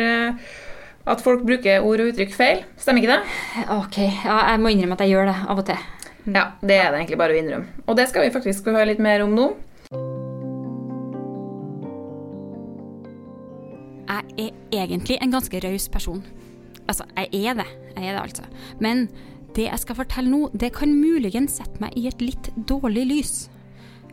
at 1.10 1.22
folk 1.24 1.42
bruker 1.46 1.84
ord 1.84 2.02
og 2.02 2.12
uttrykk 2.12 2.36
feil. 2.36 2.62
Stemmer 2.80 3.02
ikke 3.02 3.16
det? 3.16 3.64
Ok, 3.76 3.98
ja, 4.04 4.36
jeg 4.52 4.60
må 4.62 4.72
innrømme 4.72 4.96
at 4.96 5.04
jeg 5.04 5.14
gjør 5.14 5.30
det 5.30 5.38
av 5.40 5.62
og 5.62 5.66
til. 5.70 5.88
Ja, 6.28 6.44
det 6.60 6.76
er 6.76 6.92
det 6.92 7.00
egentlig 7.00 7.18
bare 7.20 7.34
å 7.34 7.40
innrømme. 7.40 7.82
Og 7.86 7.96
det 7.98 8.06
skal 8.10 8.26
vi 8.26 8.34
faktisk 8.34 8.68
høre 8.68 8.88
litt 8.92 9.02
mer 9.02 9.24
om 9.24 9.32
nå. 9.36 9.50
Jeg 14.10 14.50
er 14.74 14.84
egentlig 14.86 15.20
en 15.20 15.30
ganske 15.30 15.60
raus 15.62 15.86
person. 15.92 16.22
Altså, 16.88 17.06
jeg 17.14 17.44
er 17.46 17.60
det. 17.60 17.68
Jeg 17.94 18.08
er 18.08 18.16
det, 18.16 18.22
altså. 18.22 18.42
Men 18.82 19.06
det 19.54 19.68
jeg 19.68 19.82
skal 19.82 19.98
fortelle 19.98 20.30
nå, 20.30 20.48
det 20.54 20.72
kan 20.74 20.90
muligens 20.94 21.60
sette 21.60 21.82
meg 21.82 21.94
i 21.98 22.08
et 22.10 22.22
litt 22.22 22.50
dårlig 22.70 23.06
lys. 23.06 23.34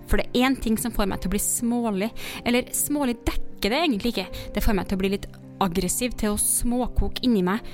For 0.07 0.21
det 0.21 0.29
er 0.29 0.47
én 0.47 0.57
ting 0.61 0.77
som 0.79 0.93
får 0.93 1.09
meg 1.09 1.21
til 1.21 1.31
å 1.31 1.35
bli 1.35 1.41
smålig. 1.41 2.11
Eller 2.45 2.69
smålig 2.75 3.17
dekker 3.27 3.73
det 3.73 3.81
egentlig 3.81 4.13
ikke. 4.13 4.27
Det 4.55 4.63
får 4.63 4.77
meg 4.77 4.87
til 4.87 4.99
å 4.99 5.01
bli 5.01 5.13
litt 5.15 5.27
aggressiv, 5.63 6.13
til 6.17 6.35
å 6.35 6.41
småkoke 6.41 7.25
inni 7.25 7.43
meg. 7.45 7.65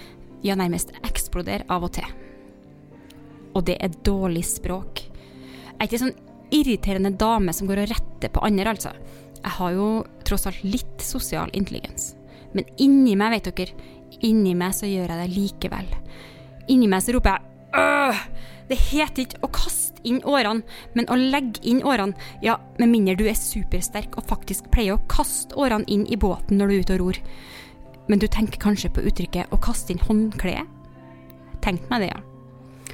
Ja, 0.43 0.55
nærmest 0.59 0.95
eksplodere 1.03 1.67
av 1.71 1.85
og 1.87 1.93
til. 1.99 2.07
Og 3.53 3.67
det 3.67 3.77
er 3.83 3.99
dårlig 4.07 4.45
språk. 4.47 5.03
Jeg 5.03 5.75
er 5.77 5.89
ikke 5.89 6.01
sånn 6.05 6.15
irriterende 6.53 7.13
dame 7.19 7.53
som 7.55 7.67
går 7.69 7.83
og 7.83 7.91
retter 7.91 8.31
på 8.33 8.43
andre, 8.45 8.73
altså. 8.73 8.93
Jeg 9.43 9.55
har 9.57 9.73
jo 9.75 9.87
tross 10.27 10.47
alt 10.47 10.63
litt 10.63 11.03
sosial 11.03 11.51
intelligens. 11.53 12.13
Men 12.53 12.67
inni 12.81 13.15
meg, 13.19 13.35
vet 13.35 13.51
dere, 13.51 13.89
inni 14.23 14.53
meg 14.55 14.75
så 14.77 14.87
gjør 14.87 15.11
jeg 15.11 15.19
det 15.19 15.35
likevel. 15.35 15.89
Inni 16.71 16.87
meg 16.87 17.03
så 17.03 17.15
roper 17.15 17.35
jeg 17.35 17.81
øh! 17.81 18.25
Det 18.69 18.77
heter 18.79 19.25
ikke 19.25 19.41
å 19.43 19.49
kaste 19.53 19.99
inn 20.07 20.21
årene, 20.23 20.63
men 20.95 21.09
å 21.11 21.17
legge 21.19 21.59
inn 21.67 21.81
årene. 21.83 22.15
Ja, 22.41 22.55
med 22.79 22.93
mindre 22.93 23.17
du 23.19 23.25
er 23.27 23.37
supersterk 23.37 24.15
og 24.17 24.29
faktisk 24.29 24.69
pleier 24.71 24.95
å 24.95 25.03
kaste 25.11 25.57
årene 25.59 25.87
inn 25.91 26.05
i 26.07 26.19
båten 26.19 26.57
når 26.57 26.71
du 26.71 26.75
er 26.75 26.85
ute 26.85 26.95
og 26.95 27.01
ror. 27.03 27.19
Men 28.07 28.23
du 28.23 28.27
tenker 28.31 28.61
kanskje 28.63 28.91
på 28.95 29.03
uttrykket 29.03 29.51
å 29.51 29.59
kaste 29.63 29.93
inn 29.93 30.03
håndkleet? 30.03 30.69
Tenk 31.63 31.83
meg 31.91 32.05
det, 32.05 32.13
ja. 32.15 32.23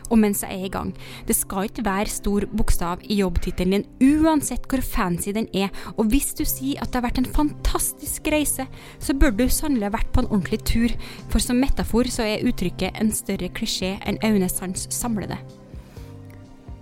Og 0.09 0.17
mens 0.21 0.41
jeg 0.43 0.55
er 0.55 0.65
i 0.65 0.71
gang, 0.73 0.91
det 1.27 1.35
skal 1.37 1.69
ikke 1.69 1.85
være 1.85 2.11
stor 2.11 2.45
bokstav 2.49 3.03
i 3.05 3.19
jobbtittelen 3.21 3.79
din 3.79 4.23
uansett 4.23 4.65
hvor 4.69 4.81
fancy 4.81 5.33
den 5.35 5.47
er, 5.53 5.69
og 5.97 6.09
hvis 6.11 6.33
du 6.37 6.43
sier 6.47 6.81
at 6.81 6.89
det 6.89 6.99
har 6.99 7.07
vært 7.09 7.21
en 7.21 7.31
fantastisk 7.37 8.27
reise, 8.33 8.65
så 8.99 9.13
bør 9.13 9.35
du 9.37 9.45
sannelig 9.49 9.89
ha 9.89 9.93
vært 9.97 10.11
på 10.15 10.23
en 10.23 10.31
ordentlig 10.31 10.61
tur, 10.65 10.95
for 11.29 11.43
som 11.43 11.61
metafor 11.61 12.09
så 12.11 12.25
er 12.25 12.45
uttrykket 12.49 12.97
en 12.99 13.13
større 13.15 13.51
klisjé 13.53 13.97
enn 14.09 14.19
Aune 14.25 14.49
Sands 14.51 14.87
samlede. 14.93 15.37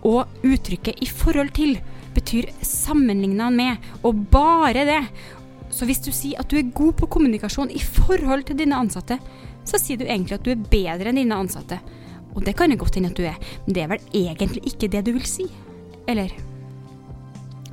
Og 0.08 0.28
uttrykket 0.46 1.02
'i 1.02 1.08
forhold 1.10 1.52
til' 1.52 1.82
betyr 2.16 2.50
sammenligna 2.62 3.50
med, 3.50 3.78
og 4.04 4.26
bare 4.32 4.86
det. 4.88 5.04
Så 5.70 5.86
hvis 5.86 6.02
du 6.02 6.12
sier 6.12 6.40
at 6.40 6.50
du 6.50 6.58
er 6.58 6.74
god 6.74 6.94
på 6.94 7.10
kommunikasjon 7.18 7.72
i 7.72 7.80
forhold 7.80 8.48
til 8.48 8.58
dine 8.58 8.78
ansatte, 8.78 9.20
så 9.68 9.78
sier 9.78 10.00
du 10.00 10.06
egentlig 10.06 10.40
at 10.40 10.46
du 10.46 10.52
er 10.52 10.70
bedre 10.72 11.12
enn 11.12 11.20
dine 11.20 11.36
ansatte. 11.36 11.80
Og 12.36 12.44
det 12.46 12.56
kan 12.58 12.70
det 12.70 12.80
godt 12.82 13.00
hende 13.00 13.10
at 13.14 13.18
du 13.18 13.26
er, 13.26 13.40
men 13.66 13.76
det 13.76 13.84
er 13.84 13.90
vel 13.94 14.12
egentlig 14.14 14.64
ikke 14.74 14.92
det 14.94 15.06
du 15.08 15.14
vil 15.16 15.26
si? 15.28 15.48
Eller? 16.08 16.34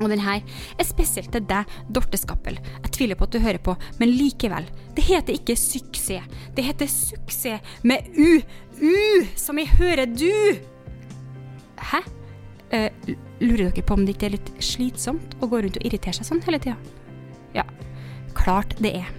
Og 0.03 0.11
den 0.11 0.23
her 0.25 0.43
er 0.79 0.87
spesielt 0.87 1.31
til 1.35 1.45
deg, 1.47 1.71
Dorte 1.95 2.19
Skappel. 2.19 2.59
Jeg 2.83 2.95
tviler 2.97 3.19
på 3.19 3.29
at 3.29 3.35
du 3.35 3.43
hører 3.43 3.63
på, 3.63 3.77
men 4.01 4.11
likevel. 4.11 4.67
Det 4.97 5.05
heter 5.07 5.37
ikke 5.37 5.57
suksess. 5.59 6.27
Det 6.57 6.65
heter 6.67 6.91
suksess 6.91 7.77
med 7.87 8.11
U. 8.19 8.41
U, 8.83 8.97
som 9.39 9.59
i 9.59 9.69
hører 9.71 10.07
du. 10.11 10.31
Hæ? 11.79 12.03
Uh, 12.75 13.15
lurer 13.39 13.69
dere 13.71 13.87
på 13.87 13.95
om 13.95 14.03
det 14.03 14.17
ikke 14.17 14.31
er 14.31 14.35
litt 14.35 14.51
slitsomt 14.63 15.37
å 15.39 15.47
gå 15.51 15.61
rundt 15.63 15.79
og 15.79 15.87
irritere 15.87 16.17
seg 16.17 16.27
sånn 16.27 16.43
hele 16.47 16.59
tida? 16.63 16.79
Ja, 17.55 17.63
klart 18.35 18.75
det 18.83 18.97
er. 18.99 19.13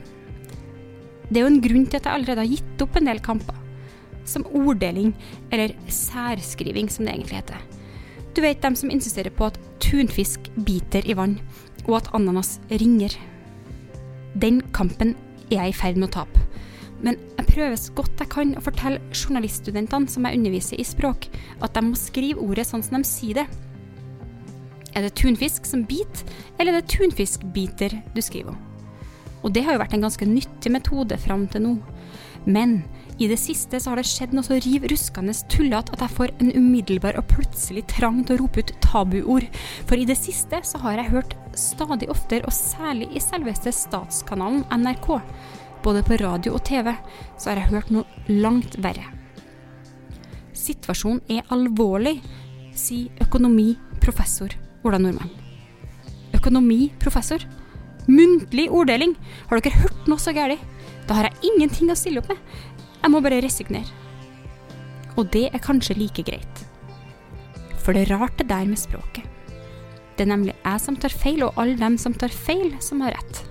Det 1.30 1.40
er 1.40 1.46
jo 1.46 1.54
en 1.54 1.62
grunn 1.64 1.86
til 1.88 2.02
at 2.02 2.10
jeg 2.10 2.20
allerede 2.20 2.44
har 2.44 2.52
gitt 2.52 2.84
opp 2.84 3.00
en 3.00 3.08
del 3.08 3.22
kamper. 3.24 3.65
Som 4.26 4.46
orddeling, 4.52 5.14
eller 5.54 5.76
særskriving, 5.88 6.90
som 6.90 7.06
det 7.06 7.14
egentlig 7.14 7.40
heter. 7.40 7.62
Du 8.36 8.42
vet 8.44 8.62
dem 8.62 8.76
som 8.76 8.92
insisterer 8.92 9.32
på 9.32 9.48
at 9.48 9.60
tunfisk 9.80 10.50
biter 10.66 11.06
i 11.08 11.16
vann, 11.16 11.38
og 11.86 12.02
at 12.02 12.10
ananas 12.18 12.58
ringer. 12.70 13.14
Den 14.36 14.60
kampen 14.76 15.16
er 15.52 15.62
jeg 15.62 15.72
i 15.72 15.78
ferd 15.78 16.02
med 16.02 16.10
å 16.10 16.16
tape. 16.18 16.42
Men 17.04 17.20
jeg 17.38 17.48
prøver 17.52 17.78
så 17.80 17.94
godt 17.96 18.22
jeg 18.24 18.32
kan 18.32 18.54
å 18.58 18.64
fortelle 18.64 19.04
journaliststudentene 19.14 20.10
som 20.12 20.26
jeg 20.26 20.40
underviser 20.40 20.82
i 20.82 20.88
språk, 20.88 21.30
at 21.62 21.76
de 21.76 21.84
må 21.86 22.00
skrive 22.00 22.44
ordet 22.44 22.68
sånn 22.68 22.84
som 22.84 22.98
de 22.98 23.08
sier 23.08 23.42
det. 23.42 23.48
Er 24.96 25.04
det 25.04 25.16
tunfisk 25.20 25.68
som 25.68 25.84
biter, 25.88 26.24
eller 26.58 26.74
er 26.74 26.82
det 26.82 26.92
tunfiskbiter 26.96 28.00
du 28.16 28.22
skriver 28.24 28.56
om? 28.56 28.62
Og 29.44 29.54
det 29.54 29.66
har 29.66 29.76
jo 29.76 29.84
vært 29.84 29.94
en 29.98 30.06
ganske 30.08 30.26
nyttig 30.26 30.72
metode 30.74 31.18
fram 31.22 31.46
til 31.52 31.66
nå. 31.68 31.74
Men 32.46 32.84
i 33.18 33.28
det 33.32 33.38
siste 33.40 33.80
så 33.80 33.92
har 33.92 34.00
det 34.00 34.08
skjedd 34.10 34.34
noe 34.36 34.46
så 34.46 34.58
riv 34.62 34.86
ruskende 34.92 35.34
tullete 35.52 35.94
at 35.96 36.04
jeg 36.04 36.14
får 36.18 36.34
en 36.44 36.52
umiddelbar 36.54 37.18
og 37.20 37.30
plutselig 37.32 37.86
trang 37.92 38.22
til 38.22 38.36
å 38.36 38.44
rope 38.44 38.62
ut 38.62 38.74
tabuord. 38.84 39.48
For 39.90 39.98
i 39.98 40.08
det 40.08 40.18
siste 40.20 40.60
så 40.68 40.82
har 40.84 41.00
jeg 41.00 41.14
hørt 41.14 41.36
stadig 41.58 42.10
oftere, 42.12 42.46
og 42.46 42.54
særlig 42.54 43.10
i 43.16 43.24
selveste 43.24 43.74
statskanalen 43.74 44.66
NRK, 44.70 45.10
både 45.86 46.04
på 46.06 46.20
radio 46.22 46.58
og 46.58 46.66
TV, 46.68 46.92
så 47.38 47.52
har 47.52 47.62
jeg 47.62 47.72
hørt 47.72 47.94
noe 47.96 48.30
langt 48.30 48.78
verre. 48.84 49.08
Situasjonen 50.56 51.24
er 51.32 51.48
alvorlig, 51.54 52.20
sier 52.76 53.26
økonomiprofessor 53.26 54.54
Ola 54.86 55.00
Nordmann. 55.00 55.32
Økonomiprofessor? 56.36 57.46
Muntlig 58.12 58.68
orddeling? 58.70 59.16
Har 59.50 59.64
dere 59.64 59.86
hørt 59.86 60.10
noe 60.12 60.22
så 60.22 60.36
galt? 60.36 60.75
Da 61.06 61.20
har 61.20 61.30
jeg 61.30 61.52
ingenting 61.52 61.92
å 61.94 61.98
stille 61.98 62.22
opp 62.22 62.32
med. 62.32 62.42
Jeg 63.02 63.14
må 63.14 63.22
bare 63.22 63.42
resignere. 63.44 64.04
Og 65.16 65.30
det 65.32 65.48
er 65.52 65.64
kanskje 65.64 65.98
like 66.00 66.26
greit. 66.28 66.64
For 67.84 67.94
det 67.94 68.06
er 68.06 68.18
rart 68.18 68.38
det 68.40 68.50
der 68.50 68.66
med 68.68 68.82
språket. 68.82 69.24
Det 70.16 70.24
er 70.24 70.32
nemlig 70.32 70.56
jeg 70.56 70.82
som 70.82 70.96
tar 70.98 71.14
feil, 71.14 71.44
og 71.46 71.60
alle 71.60 71.78
dem 71.80 71.98
som 72.02 72.16
tar 72.16 72.34
feil, 72.34 72.72
som 72.82 73.04
har 73.04 73.14
rett. 73.16 73.44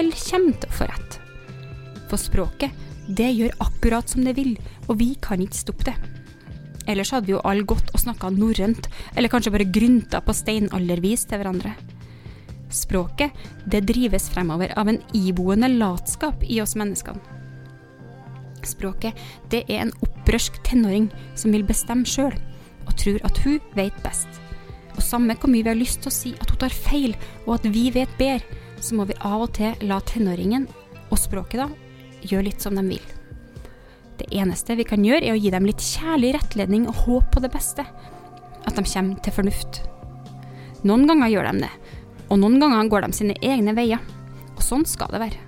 Eller 0.00 0.16
kommer 0.16 0.56
til 0.56 0.72
å 0.72 0.78
få 0.78 0.88
rett. 0.88 1.18
For 2.10 2.20
språket, 2.20 2.72
det 3.06 3.30
gjør 3.36 3.54
akkurat 3.64 4.08
som 4.08 4.24
det 4.24 4.34
vil, 4.38 4.56
og 4.88 4.98
vi 5.00 5.12
kan 5.22 5.42
ikke 5.42 5.60
stoppe 5.60 5.88
det. 5.90 5.96
Ellers 6.90 7.12
hadde 7.14 7.28
vi 7.28 7.36
jo 7.36 7.42
alle 7.46 7.66
gått 7.68 7.92
og 7.94 8.02
snakka 8.02 8.32
norrønt, 8.34 8.88
eller 9.14 9.30
kanskje 9.30 9.52
bare 9.54 9.70
grynta 9.70 10.22
på 10.24 10.34
steinaldervis 10.34 11.28
til 11.28 11.38
hverandre. 11.38 11.76
Språket, 12.72 13.30
det 13.68 13.84
drives 13.88 14.30
fremover 14.32 14.72
av 14.80 14.88
en 14.88 15.00
iboende 15.12 15.68
latskap 15.68 16.42
i 16.42 16.60
oss 16.62 16.72
menneskene. 16.78 17.20
Språket, 18.64 19.18
det 19.50 19.64
er 19.66 19.82
en 19.82 19.94
opprørsk 20.06 20.60
tenåring 20.64 21.10
som 21.36 21.52
vil 21.52 21.66
bestemme 21.66 22.08
sjøl, 22.08 22.34
og 22.86 22.94
tror 22.98 23.20
at 23.28 23.40
hun 23.44 23.58
vet 23.76 23.96
best. 24.04 24.28
Og 24.96 25.02
samme 25.04 25.36
hvor 25.36 25.50
mye 25.52 25.64
vi 25.64 25.72
har 25.72 25.78
lyst 25.78 26.02
til 26.02 26.12
å 26.12 26.14
si 26.14 26.34
at 26.38 26.50
hun 26.52 26.60
tar 26.62 26.74
feil, 26.74 27.16
og 27.46 27.58
at 27.58 27.68
vi 27.74 27.88
vet 27.94 28.12
bedre, 28.20 28.60
så 28.82 28.96
må 28.98 29.06
vi 29.06 29.18
av 29.20 29.44
og 29.44 29.52
til 29.58 29.76
la 29.86 30.00
tenåringen, 30.08 30.66
og 31.10 31.20
språket 31.20 31.60
da, 31.62 31.68
gjøre 32.22 32.48
litt 32.48 32.64
som 32.64 32.78
de 32.78 32.86
vil. 32.86 33.04
Det 34.22 34.28
eneste 34.38 34.76
vi 34.78 34.86
kan 34.86 35.04
gjøre, 35.04 35.26
er 35.26 35.36
å 35.36 35.40
gi 35.40 35.52
dem 35.52 35.66
litt 35.66 35.82
kjærlig 35.82 36.36
rettledning 36.36 36.86
og 36.88 37.04
håp 37.06 37.32
på 37.34 37.42
det 37.42 37.52
beste. 37.52 37.84
At 38.62 38.76
de 38.78 38.84
kommer 38.86 39.18
til 39.24 39.34
fornuft. 39.34 39.82
Noen 40.86 41.08
ganger 41.10 41.30
gjør 41.30 41.48
de 41.50 41.64
det, 41.64 41.72
og 42.32 42.40
noen 42.40 42.58
ganger 42.62 42.88
går 42.88 43.04
de 43.04 43.16
sine 43.16 43.36
egne 43.44 43.74
veier. 43.76 44.00
Og 44.56 44.62
sånn 44.64 44.86
skal 44.88 45.12
det 45.12 45.20
være. 45.20 45.40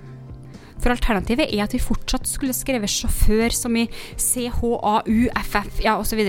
For 0.83 0.93
alternativet 0.93 1.49
er 1.49 1.63
at 1.63 1.73
vi 1.73 1.81
fortsatt 1.81 2.27
skulle 2.29 2.53
skrevet 2.53 2.91
sjåfør 2.91 3.53
som 3.55 3.75
i 3.79 3.87
CHAUFF, 4.21 5.79
ja 5.81 5.95
osv. 5.97 6.21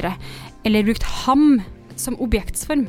Eller 0.65 0.87
brukt 0.87 1.05
ham 1.27 1.59
som 2.01 2.17
objektsform. 2.23 2.87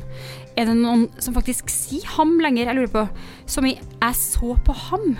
Er 0.56 0.68
det 0.68 0.76
noen 0.78 1.06
som 1.22 1.36
faktisk 1.36 1.68
sier 1.72 2.06
ham 2.16 2.38
lenger, 2.42 2.70
jeg 2.70 2.78
lurer 2.78 2.94
på? 2.94 3.04
Som 3.50 3.68
i 3.68 3.76
jeg 3.76 4.16
så 4.20 4.54
på 4.64 4.76
ham? 4.88 5.18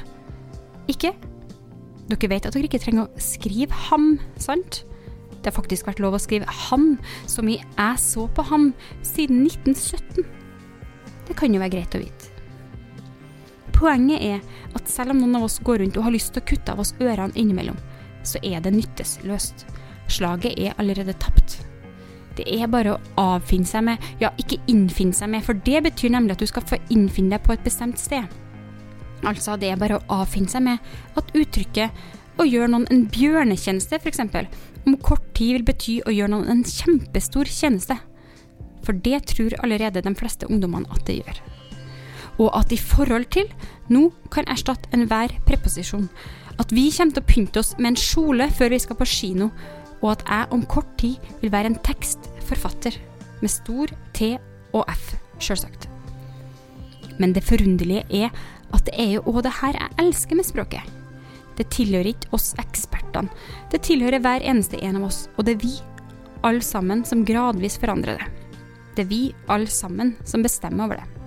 Ikke? 0.88 1.12
Dere 2.08 2.30
vet 2.32 2.48
at 2.48 2.56
dere 2.56 2.68
ikke 2.70 2.80
trenger 2.80 3.04
å 3.04 3.22
skrive 3.22 3.76
ham, 3.90 4.14
sant? 4.40 4.82
Det 5.38 5.52
har 5.52 5.58
faktisk 5.58 5.86
vært 5.86 6.00
lov 6.02 6.16
å 6.16 6.22
skrive 6.22 6.48
ham, 6.68 6.96
som 7.30 7.48
i 7.50 7.60
jeg 7.60 8.00
så 8.02 8.26
på 8.34 8.46
ham, 8.48 8.72
siden 9.06 9.44
1917. 9.46 10.24
Det 11.28 11.36
kan 11.36 11.52
jo 11.52 11.60
være 11.60 11.76
greit 11.76 11.94
å 11.94 12.02
vite. 12.02 12.17
Poenget 13.78 14.22
er 14.26 14.40
at 14.74 14.90
selv 14.90 15.14
om 15.14 15.20
noen 15.22 15.38
av 15.38 15.46
oss 15.46 15.60
går 15.62 15.84
rundt 15.84 15.98
og 16.00 16.08
har 16.08 16.14
lyst 16.14 16.32
til 16.34 16.42
å 16.42 16.48
kutte 16.50 16.74
av 16.74 16.82
oss 16.82 16.96
ørene 16.98 17.36
innimellom, 17.38 17.78
så 18.26 18.40
er 18.42 18.62
det 18.64 18.74
nyttesløst. 18.74 19.66
Slaget 20.10 20.58
er 20.58 20.74
allerede 20.82 21.14
tapt. 21.22 21.60
Det 22.38 22.46
er 22.54 22.70
bare 22.70 22.96
å 22.96 23.00
avfinne 23.18 23.66
seg 23.66 23.84
med, 23.86 24.02
ja, 24.22 24.32
ikke 24.38 24.60
innfinne 24.70 25.14
seg 25.14 25.30
med, 25.30 25.44
for 25.46 25.58
det 25.66 25.82
betyr 25.86 26.10
nemlig 26.14 26.36
at 26.36 26.42
du 26.42 26.50
skal 26.50 26.66
få 26.66 26.78
innfinne 26.90 27.36
deg 27.36 27.44
på 27.46 27.54
et 27.54 27.62
bestemt 27.66 27.98
sted. 28.02 28.26
Altså, 29.26 29.56
det 29.58 29.72
er 29.72 29.78
bare 29.78 29.98
å 29.98 30.20
avfinne 30.22 30.50
seg 30.50 30.62
med 30.66 30.90
at 31.18 31.30
uttrykket 31.34 32.38
å 32.38 32.46
gjøre 32.46 32.70
noen 32.70 32.86
en 32.94 33.06
bjørnetjeneste, 33.10 33.98
f.eks., 33.98 34.22
om 34.86 34.96
kort 35.04 35.26
tid 35.36 35.58
vil 35.58 35.66
bety 35.68 35.98
å 36.06 36.14
gjøre 36.14 36.32
noen 36.32 36.50
en 36.52 36.64
kjempestor 36.66 37.50
tjeneste. 37.50 37.98
For 38.86 38.96
det 39.06 39.24
tror 39.34 39.58
allerede 39.62 40.02
de 40.06 40.14
fleste 40.18 40.46
ungdommene 40.48 40.88
at 40.94 41.02
det 41.06 41.18
gjør. 41.20 41.42
Og 42.38 42.52
at 42.54 42.72
i 42.72 42.78
forhold 42.78 43.26
til 43.34 43.48
nå 43.90 44.08
kan 44.30 44.46
erstatte 44.50 44.90
enhver 44.94 45.34
preposisjon. 45.46 46.08
At 46.58 46.72
vi 46.74 46.88
kommer 46.94 47.14
til 47.14 47.22
å 47.22 47.28
pynte 47.28 47.62
oss 47.62 47.74
med 47.78 47.92
en 47.92 48.00
kjole 48.00 48.48
før 48.54 48.74
vi 48.74 48.80
skal 48.82 48.98
på 48.98 49.08
kino, 49.08 49.50
og 50.02 50.12
at 50.12 50.24
jeg 50.28 50.50
om 50.54 50.64
kort 50.70 50.90
tid 51.00 51.18
vil 51.42 51.52
være 51.54 51.72
en 51.72 51.80
tekstforfatter 51.86 52.98
med 53.42 53.50
stor 53.50 53.90
T 54.14 54.34
og 54.74 54.84
F, 54.90 55.14
sjølsagt. 55.42 55.88
Men 57.18 57.34
det 57.34 57.46
forunderlige 57.46 58.06
er 58.14 58.30
at 58.74 58.86
det 58.86 58.94
er 59.00 59.14
jo 59.16 59.24
òg 59.30 59.42
det 59.46 59.56
her 59.58 59.78
jeg 59.78 59.98
elsker 60.04 60.38
med 60.38 60.46
språket. 60.46 60.94
Det 61.58 61.66
tilhører 61.74 62.12
ikke 62.12 62.30
oss 62.36 62.52
ekspertene, 62.62 63.30
det 63.72 63.82
tilhører 63.86 64.22
hver 64.22 64.44
eneste 64.46 64.78
en 64.84 65.00
av 65.00 65.08
oss, 65.08 65.24
og 65.36 65.48
det 65.48 65.56
er 65.56 65.62
vi, 65.64 65.74
alle 66.46 66.62
sammen, 66.62 67.02
som 67.02 67.24
gradvis 67.26 67.80
forandrer 67.82 68.20
det. 68.20 68.28
Det 68.94 69.06
er 69.06 69.10
vi, 69.10 69.22
alle 69.50 69.70
sammen, 69.70 70.14
som 70.26 70.44
bestemmer 70.44 70.86
over 70.86 71.00
det. 71.00 71.17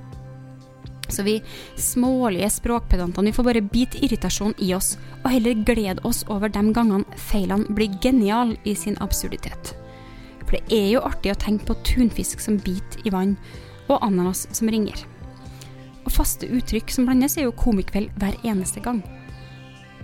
Så 1.11 1.25
vi 1.27 1.41
smålige 1.75 2.49
språkpedantene 2.49 3.29
vi 3.29 3.35
får 3.35 3.47
bare 3.47 3.63
bite 3.73 3.99
irritasjon 4.05 4.55
i 4.63 4.71
oss, 4.75 4.95
og 5.23 5.31
heller 5.33 5.63
glede 5.67 6.03
oss 6.07 6.23
over 6.31 6.51
de 6.51 6.63
gangene 6.73 7.19
feilene 7.29 7.67
blir 7.75 7.97
genial 8.03 8.55
i 8.63 8.75
sin 8.75 8.97
absurditet. 9.03 9.73
For 10.45 10.57
det 10.57 10.77
er 10.77 10.89
jo 10.93 11.05
artig 11.07 11.33
å 11.33 11.39
tenke 11.39 11.67
på 11.69 11.79
tunfisk 11.87 12.41
som 12.43 12.59
biter 12.59 13.03
i 13.07 13.13
vann, 13.13 13.37
og 13.89 13.99
ananas 14.03 14.45
som 14.55 14.71
ringer. 14.71 15.03
Og 16.05 16.13
faste 16.15 16.47
uttrykk 16.49 16.91
som 16.91 17.07
blandes 17.07 17.37
er 17.37 17.47
jo 17.47 17.55
komikveld 17.55 18.11
hver 18.19 18.37
eneste 18.47 18.81
gang. 18.83 19.03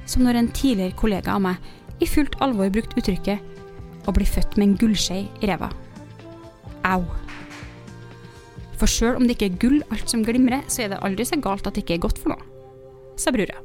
Som 0.07 0.27
når 0.27 0.39
en 0.39 0.51
tidligere 0.55 0.95
kollega 0.99 1.35
av 1.35 1.43
meg 1.43 2.03
i 2.03 2.07
fullt 2.07 2.37
alvor 2.43 2.69
brukte 2.71 2.99
uttrykket 2.99 4.07
å 4.07 4.13
bli 4.15 4.27
født 4.27 4.55
med 4.57 4.69
en 4.69 4.77
gullskje 4.79 5.23
i 5.25 5.49
ræva. 5.49 5.71
Au. 6.87 7.01
For 8.77 8.89
sjøl 8.89 9.17
om 9.17 9.25
det 9.25 9.37
ikke 9.37 9.49
er 9.49 9.57
gull 9.61 9.79
alt 9.93 10.11
som 10.11 10.25
glimrer, 10.25 10.61
så 10.69 10.85
er 10.85 10.93
det 10.93 11.01
aldri 11.05 11.25
så 11.25 11.39
galt 11.41 11.65
at 11.65 11.73
det 11.73 11.85
ikke 11.85 11.97
er 11.97 12.05
godt 12.05 12.21
for 12.21 12.35
noe, 12.35 12.45
sa 13.17 13.33
brura. 13.33 13.57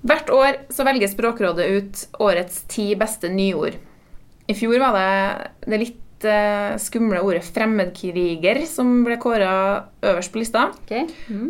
Hvert 0.00 0.30
år 0.32 0.60
så 0.72 0.84
velger 0.88 1.10
Språkrådet 1.12 1.66
ut 1.76 2.04
årets 2.24 2.62
ti 2.72 2.90
beste 2.98 3.28
nyord. 3.30 3.76
I 4.48 4.56
fjor 4.56 4.80
var 4.80 4.96
det 4.96 5.10
det 5.68 5.80
litt 5.82 6.26
eh, 6.26 6.74
skumle 6.80 7.20
ordet 7.22 7.44
'fremmedkriger' 7.44 8.64
som 8.66 9.04
ble 9.04 9.18
kåra 9.20 9.52
øverst 10.02 10.32
på 10.32 10.40
lista. 10.40 10.70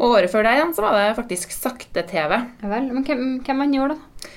Og 0.02 0.06
året 0.10 0.32
før 0.32 0.44
der 0.44 0.58
igjen 0.58 0.74
så 0.76 0.84
var 0.84 0.98
det 0.98 1.16
faktisk 1.16 1.54
sakte-TV. 1.54 2.36
Ja 2.60 2.74
vel, 2.74 2.90
men 2.92 3.06
hvem, 3.06 3.40
hvem 3.46 3.62
man 3.62 3.72
gjør 3.72 3.94
da? 3.94 4.28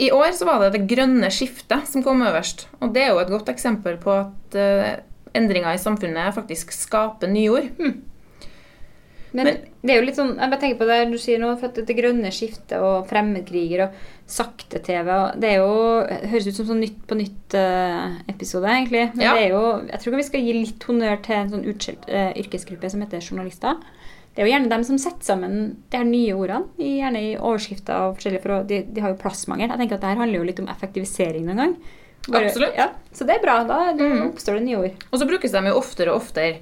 I 0.00 0.08
år 0.16 0.32
så 0.32 0.46
var 0.48 0.62
det 0.62 0.78
det 0.78 0.88
grønne 0.88 1.28
skiftet 1.28 1.84
som 1.90 2.06
kom 2.06 2.22
øverst. 2.24 2.68
Og 2.80 2.94
det 2.94 3.02
er 3.04 3.12
jo 3.12 3.20
et 3.20 3.34
godt 3.34 3.50
eksempel 3.52 3.98
på 4.00 4.14
at 4.14 4.56
eh, 4.56 5.02
endringer 5.36 5.74
i 5.74 5.82
samfunnet 5.82 6.34
faktisk 6.36 6.72
skaper 6.74 7.30
nyord. 7.30 7.70
Men, 9.30 9.46
det 9.78 9.92
er 9.92 10.00
jo 10.00 10.06
litt 10.08 10.16
sånn, 10.18 10.32
jeg 10.34 10.50
bare 10.50 10.58
tenker 10.58 10.78
på 10.80 10.86
det 10.88 10.96
du 11.12 11.18
sier 11.22 11.38
nå, 11.38 11.52
for 11.60 11.70
at 11.70 11.76
det 11.86 11.94
grønne 11.94 12.32
skiftet 12.34 12.82
og 12.82 13.06
fremmedkriger 13.06 13.84
og 13.84 14.00
sakte-TV 14.30 15.10
Det 15.38 15.52
er 15.52 15.60
jo, 15.62 15.76
høres 16.32 16.48
ut 16.48 16.58
som 16.58 16.66
sånn 16.72 16.82
Nytt 16.82 16.98
på 17.06 17.18
nytt-episode, 17.18 18.66
egentlig. 18.66 19.04
Men 19.14 19.22
Ja. 19.22 19.34
det 19.36 19.44
er 19.44 19.54
jo, 19.54 19.62
jeg 19.86 20.02
tror 20.02 20.16
vi 20.16 20.26
skal 20.26 20.44
gi 20.46 20.56
litt 20.58 20.82
honnør 20.88 21.22
til 21.22 21.36
en 21.36 21.52
sånn 21.54 21.66
utskjelt 21.70 22.10
uh, 22.10 22.32
yrkesgruppe 22.42 22.90
som 22.90 23.06
heter 23.06 23.22
journalister. 23.22 23.78
Det 24.34 24.42
er 24.42 24.46
jo 24.46 24.52
gjerne 24.52 24.70
dem 24.70 24.84
som 24.86 24.98
setter 24.98 25.26
sammen 25.26 25.56
de 25.90 25.96
her 25.98 26.06
nye 26.06 26.34
ordene, 26.34 26.66
gjerne 26.78 27.22
i 27.22 27.32
overskrifter 27.38 28.06
og 28.06 28.18
forskjellig, 28.18 28.42
for 28.42 28.66
de, 28.66 28.82
de 28.86 29.02
har 29.02 29.14
jo 29.14 29.22
plassmangel. 29.22 29.68
Jeg 29.68 29.78
tenker 29.78 29.98
at 29.98 30.04
det 30.04 30.12
her 30.12 30.22
handler 30.22 30.38
jo 30.38 30.50
litt 30.50 30.62
om 30.62 30.70
effektivisering 30.70 31.46
noen 31.46 31.62
gang. 31.64 31.74
Absolutt. 32.28 32.76
Ja, 32.76 32.90
så 33.12 33.24
det 33.24 33.38
er 33.38 33.42
bra. 33.42 33.62
Da, 33.68 33.80
da 33.96 34.12
oppstår 34.26 34.60
det 34.60 34.68
nye 34.68 34.84
ord. 34.84 35.08
Og 35.10 35.20
så 35.20 35.28
brukes 35.28 35.56
de 35.56 35.66
jo 35.70 35.80
oftere 35.80 36.12
og 36.12 36.22
oftere. 36.22 36.60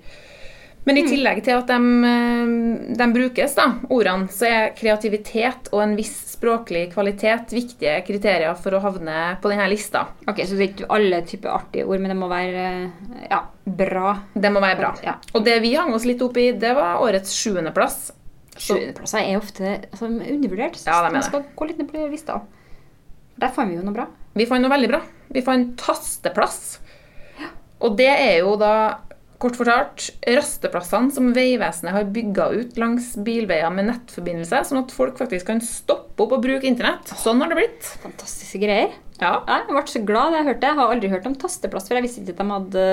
Men 0.88 0.97
i 0.97 1.03
tillegg 1.05 1.42
til 1.44 1.59
at 1.59 1.68
de, 1.68 1.79
eh, 2.09 2.53
de 2.97 3.07
brukes, 3.12 3.55
da, 3.59 3.66
ordene, 3.92 4.31
så 4.33 4.47
er 4.49 4.71
kreativitet 4.79 5.68
og 5.75 5.83
en 5.85 5.92
viss 5.99 6.14
språklig 6.38 6.87
kvalitet 6.94 7.53
viktige 7.53 7.99
kriterier 8.07 8.55
for 8.57 8.77
å 8.77 8.81
havne 8.81 9.37
på 9.42 9.51
denne 9.53 9.66
lista. 9.68 10.07
Ok, 10.25 10.44
Så 10.47 10.57
det 10.57 10.64
er 10.64 10.71
ikke 10.71 10.90
alle 10.94 11.21
typer 11.29 11.53
artige 11.53 11.85
ord, 11.85 12.01
men 12.01 12.14
det 12.14 12.16
må 12.16 12.31
være 12.31 12.64
eh, 12.87 13.27
ja, 13.29 13.42
bra. 13.64 14.14
Det 14.33 14.53
må 14.55 14.62
være 14.64 14.79
bra. 14.81 14.94
Ja. 15.05 15.18
Og 15.35 15.44
det 15.44 15.59
vi 15.66 15.75
hang 15.75 15.92
oss 15.92 16.07
litt 16.09 16.23
opp 16.25 16.38
i, 16.40 16.53
det 16.53 16.73
var 16.79 17.03
årets 17.05 17.35
sjuendeplass. 17.37 18.12
Sjuendeplasser 18.59 19.27
er 19.27 19.37
ofte 19.38 19.75
altså, 19.90 20.09
undervurdert. 20.09 20.81
Ja, 20.87 21.03
de 21.05 21.12
Man 21.18 21.27
skal 21.27 21.44
gå 21.55 21.68
litt 21.68 21.83
ned 21.83 21.90
på 21.92 22.07
lista. 22.09 22.40
Der 23.38 23.53
får 23.55 23.68
vi 23.68 23.77
jo 23.77 23.85
noe 23.85 23.94
bra. 23.94 24.09
Vi 24.38 24.46
fant 24.46 24.62
noe 24.62 24.72
veldig 24.72 24.90
bra. 24.92 25.03
Vi 25.35 25.42
fant 25.44 25.74
tasteplass. 25.81 26.79
Og 27.85 27.94
det 27.98 28.11
er 28.11 28.40
jo 28.40 28.55
da, 28.59 29.01
kort 29.42 29.59
fortalt, 29.59 30.09
rasteplassene 30.27 31.12
som 31.14 31.33
Vegvesenet 31.35 31.94
har 31.94 32.09
bygga 32.14 32.48
ut 32.59 32.79
langs 32.81 33.12
bilveier 33.27 33.70
med 33.74 33.87
nettforbindelse, 33.90 34.64
sånn 34.70 34.83
at 34.83 34.94
folk 34.94 35.18
faktisk 35.20 35.51
kan 35.51 35.62
stoppe 35.62 36.24
opp 36.24 36.35
og 36.35 36.42
bruke 36.42 36.66
internett. 36.66 37.12
Sånn 37.22 37.42
har 37.42 37.53
det 37.53 37.61
blitt. 37.61 37.92
Fantastiske 38.03 38.62
greier. 38.62 38.96
Ja. 39.18 39.37
Jeg 39.46 39.70
ble 39.70 39.85
så 39.90 40.03
glad 40.07 40.35
da 40.35 40.40
jeg 40.40 40.48
hørte 40.53 40.62
det. 40.62 40.72
Jeg 40.72 40.79
har 40.79 40.92
aldri 40.94 41.12
hørt 41.12 41.31
om 41.31 41.38
tasteplass 41.38 41.88
før. 41.90 41.98
Jeg 41.98 42.07
visste 42.07 42.22
ikke 42.22 42.35
at 42.37 42.42
de 42.42 42.53
hadde 42.55 42.85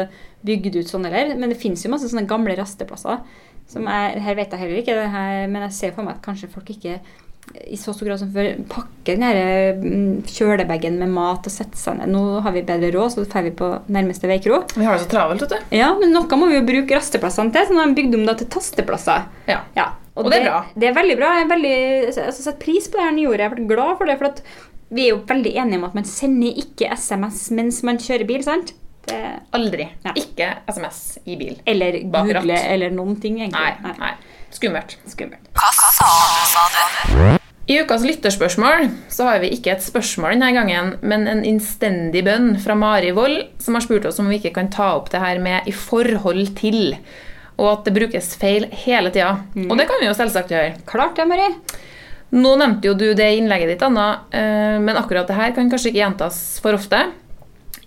bygd 0.49 0.79
ut 0.79 0.93
sånn 0.93 1.05
heller. 1.05 1.35
Men 1.37 1.53
det 1.53 1.59
finnes 1.61 1.85
jo 1.85 1.93
masse 1.93 2.09
sånne 2.09 2.29
gamle 2.29 2.57
rasteplasser. 2.57 3.21
Som 3.69 3.89
er, 3.89 4.17
her 4.21 4.37
vet 4.37 4.53
jeg 4.53 4.61
heller 4.61 4.81
ikke, 4.81 4.97
det 4.97 5.09
her, 5.13 5.47
men 5.49 5.65
jeg 5.65 5.77
ser 5.77 5.93
for 5.95 6.05
meg 6.05 6.17
at 6.17 6.25
kanskje 6.25 6.51
folk 6.53 6.69
ikke 6.73 6.99
i 7.65 7.77
så 7.79 7.93
stor 7.95 8.09
grad 8.09 8.19
som 8.19 8.31
før 8.33 8.51
pakke 8.69 9.15
den 9.15 9.81
mm, 9.81 10.23
kjølebagen 10.29 10.97
med 10.99 11.11
mat 11.13 11.45
og 11.47 11.53
sette 11.53 11.79
seg 11.79 11.99
ned. 11.99 12.11
Nå 12.13 12.41
har 12.45 12.55
vi 12.55 12.65
bedre 12.67 12.91
råd, 12.93 13.13
så 13.13 13.25
drar 13.25 13.45
vi 13.47 13.53
på 13.55 13.69
nærmeste 13.91 14.29
veikro. 14.29 14.63
Vi 14.75 14.85
har 14.85 14.97
det 14.97 15.05
så 15.05 15.11
travelt, 15.13 15.45
vet 15.45 15.55
du. 15.55 15.75
Ja, 15.77 15.91
men 15.99 16.13
noe 16.15 16.39
må 16.41 16.49
vi 16.51 16.59
jo 16.59 16.65
bruke 16.67 16.97
rasteplassene 16.97 17.55
til, 17.55 17.67
så 17.69 17.75
nå 17.75 17.83
har 17.83 17.91
de 17.93 17.99
bygd 18.01 18.19
om 18.19 18.25
da 18.27 18.37
til 18.39 18.49
tasteplasser. 18.53 19.27
Ja. 19.49 19.61
Og, 20.15 20.25
Og 20.25 20.31
det 20.31 20.41
er 20.41 20.47
bra. 20.47 20.61
Det 20.79 20.87
er 20.89 20.95
veldig 20.95 21.17
bra. 21.19 21.33
Jeg 21.41 21.51
veldig, 21.51 21.75
altså, 22.13 22.45
satt 22.45 22.61
pris 22.61 22.87
på 22.87 22.99
det 22.99 23.07
her 23.09 23.15
nyordet. 23.17 23.41
Jeg 23.43 23.49
har 23.49 23.55
vært 23.57 23.69
glad 23.73 23.97
for 23.99 24.09
det. 24.11 24.17
For 24.21 24.95
vi 24.95 25.05
er 25.07 25.11
jo 25.11 25.21
veldig 25.27 25.53
enige 25.59 25.81
om 25.81 25.87
at 25.89 25.97
man 25.97 26.07
sender 26.07 26.61
ikke 26.63 26.91
SMS 26.95 27.49
mens 27.57 27.81
man 27.87 27.99
kjører 27.99 28.27
bil, 28.29 28.43
sant? 28.45 28.71
Det, 29.05 29.17
Aldri. 29.53 29.89
Ikke 30.17 30.47
SMS 30.71 31.01
i 31.29 31.35
bil. 31.37 31.59
eller 31.67 31.99
google 32.09 32.57
eller 32.57 32.93
noen 32.95 33.19
ting, 33.21 33.41
egentlig. 33.43 33.75
Nei, 33.83 33.93
nei. 33.99 34.13
Skummelt. 34.51 34.97
Skummelt. 35.07 35.49
I 37.65 37.79
ukas 37.81 38.03
lytterspørsmål 38.05 38.91
så 39.09 39.25
har 39.25 39.39
vi 39.41 39.49
ikke 39.55 39.71
et 39.73 39.81
spørsmål 39.81 40.35
denne 40.35 40.51
gangen, 40.53 40.91
men 41.01 41.25
en 41.25 41.41
innstendig 41.47 42.21
bønn 42.27 42.51
fra 42.61 42.75
Mari 42.77 43.09
Wold, 43.17 43.39
som 43.57 43.73
har 43.73 43.81
spurt 43.81 44.05
oss 44.05 44.21
om 44.21 44.29
vi 44.29 44.37
ikke 44.37 44.53
kan 44.59 44.69
ta 44.69 44.91
opp 44.99 45.09
det 45.09 45.23
her 45.23 45.39
med 45.41 45.65
'i 45.65 45.73
forhold 45.73 46.53
til', 46.59 46.99
og 47.57 47.71
at 47.71 47.85
det 47.85 47.95
brukes 47.95 48.35
feil 48.35 48.69
hele 48.85 49.09
tida. 49.09 49.41
Og 49.69 49.77
det 49.77 49.87
kan 49.87 49.97
vi 49.99 50.05
jo 50.05 50.13
selvsagt 50.13 50.51
gjøre. 50.53 50.77
Klart 50.85 51.15
det, 51.15 51.27
Mari. 51.27 51.49
Nå 52.35 52.55
nevnte 52.55 52.87
jo 52.87 52.93
du 52.93 53.13
det 53.13 53.31
i 53.33 53.37
innlegget 53.39 53.69
ditt, 53.69 53.81
Anna, 53.81 54.19
eh, 54.31 54.77
men 54.79 54.97
akkurat 54.97 55.27
det 55.27 55.35
her 55.37 55.51
kan 55.55 55.69
kanskje 55.69 55.89
ikke 55.89 56.03
gjentas 56.03 56.59
for 56.59 56.73
ofte. 56.73 57.11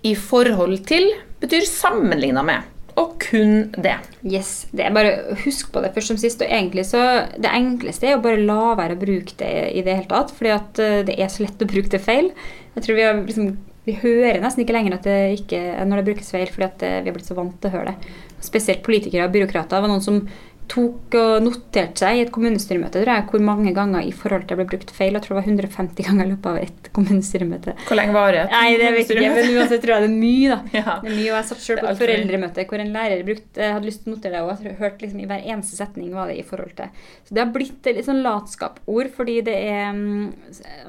I 0.02 0.14
forhold 0.14 0.86
til 0.86 1.12
betyr 1.40 1.66
sammenligna 1.66 2.42
med, 2.42 2.62
og 2.98 3.14
kun 3.22 3.70
det. 3.78 3.94
Yes, 4.26 4.66
det 4.74 4.86
er 4.86 4.94
bare 4.94 5.36
Husk 5.44 5.70
på 5.74 5.82
det 5.84 5.92
først 5.94 6.12
som 6.12 6.18
sist. 6.20 6.42
og 6.42 6.50
egentlig 6.50 6.84
så 6.88 7.02
Det 7.38 7.50
enkleste 7.50 8.08
er 8.08 8.16
jo 8.16 8.24
bare 8.24 8.42
la 8.42 8.74
være 8.78 8.96
å 8.96 9.00
bruke 9.00 9.36
det 9.38 9.52
i 9.78 9.82
det 9.86 9.94
hele 9.94 10.10
tatt. 10.10 10.34
fordi 10.34 10.52
at 10.54 10.82
eh, 10.82 11.02
det 11.06 11.18
er 11.18 11.30
så 11.32 11.44
lett 11.44 11.62
å 11.62 11.70
bruke 11.70 11.92
det 11.94 12.02
feil. 12.02 12.32
Jeg 12.74 12.84
tror 12.84 12.98
Vi 12.98 13.06
har 13.06 13.22
liksom, 13.22 13.56
vi 13.86 13.96
hører 14.02 14.42
nesten 14.42 14.64
ikke 14.64 14.76
lenger 14.76 14.98
at 14.98 15.08
det 15.08 15.18
ikke, 15.40 15.62
når 15.86 16.00
det 16.00 16.08
brukes 16.10 16.30
feil, 16.34 16.48
fordi 16.52 16.68
at 16.68 16.82
eh, 16.82 17.00
vi 17.02 17.10
har 17.10 17.16
blitt 17.16 17.30
så 17.30 17.38
vant 17.38 17.56
til 17.60 17.70
å 17.70 17.76
høre 17.76 17.94
det. 17.94 18.12
Spesielt 18.44 18.84
politikere 18.86 19.26
og 19.26 19.34
byråkrater. 19.34 19.82
Var 19.82 19.90
noen 19.90 20.04
som 20.04 20.22
tok 20.68 21.14
og 21.18 21.42
noterte 21.44 22.02
seg 22.02 22.18
i 22.18 22.22
et 22.24 22.32
kommunestyremøte 22.34 23.00
tror 23.00 23.10
jeg, 23.14 23.24
hvor 23.30 23.42
mange 23.44 23.72
ganger 23.76 24.04
i 24.04 24.12
forhold 24.14 24.44
til 24.44 24.52
det 24.52 24.58
ble 24.60 24.66
brukt 24.72 24.92
feil. 24.94 25.16
Jeg 25.16 25.24
tror 25.24 25.36
det 25.36 25.40
var 25.40 25.48
150 25.48 26.06
ganger 26.08 26.26
i 26.26 26.32
løpet 26.32 26.48
av 26.50 26.58
et 26.60 26.90
kommunestyremøte. 26.96 27.74
Hvor 27.88 27.98
lenge 27.98 28.16
varer 28.16 28.40
et 28.44 28.54
Nei, 28.54 28.76
det 28.80 28.90
vet 28.96 29.12
ikke, 29.14 29.32
men 29.36 29.52
uansett 29.56 29.84
tror 29.84 29.94
jeg 29.94 30.04
det 30.04 30.10
er 30.10 30.16
mye. 30.16 30.48
da. 30.52 30.58
Ja. 30.78 30.98
Det 31.02 31.10
er 31.10 31.16
mye, 31.16 31.30
og 31.32 31.38
Jeg 31.38 31.48
satt 31.48 31.64
selv 31.64 31.82
på 31.82 31.90
et 31.90 32.00
foreldremøte 32.02 32.66
hvor 32.68 32.82
en 32.84 32.92
lærer 32.94 33.24
brukte, 33.26 33.70
hadde 33.74 33.88
lyst 33.88 34.04
til 34.04 34.12
å 34.12 34.16
notere 34.16 34.36
det, 34.36 34.42
og 34.44 34.66
jeg 34.68 34.78
hørte 34.78 35.04
liksom 35.04 35.22
i 35.22 35.28
hver 35.30 35.46
eneste 35.54 35.78
setning 35.80 36.12
hva 36.14 36.28
det 36.30 36.38
i 36.38 36.46
forhold 36.46 36.74
til. 36.78 37.04
Så 37.26 37.36
det 37.36 37.44
har 37.44 37.52
blitt 37.54 37.88
et 37.88 37.98
litt 37.98 38.08
sånn 38.08 38.22
latskapord, 38.24 39.12
fordi 39.16 39.38
det 39.48 39.56
er 39.72 39.92
mm, 39.96 40.26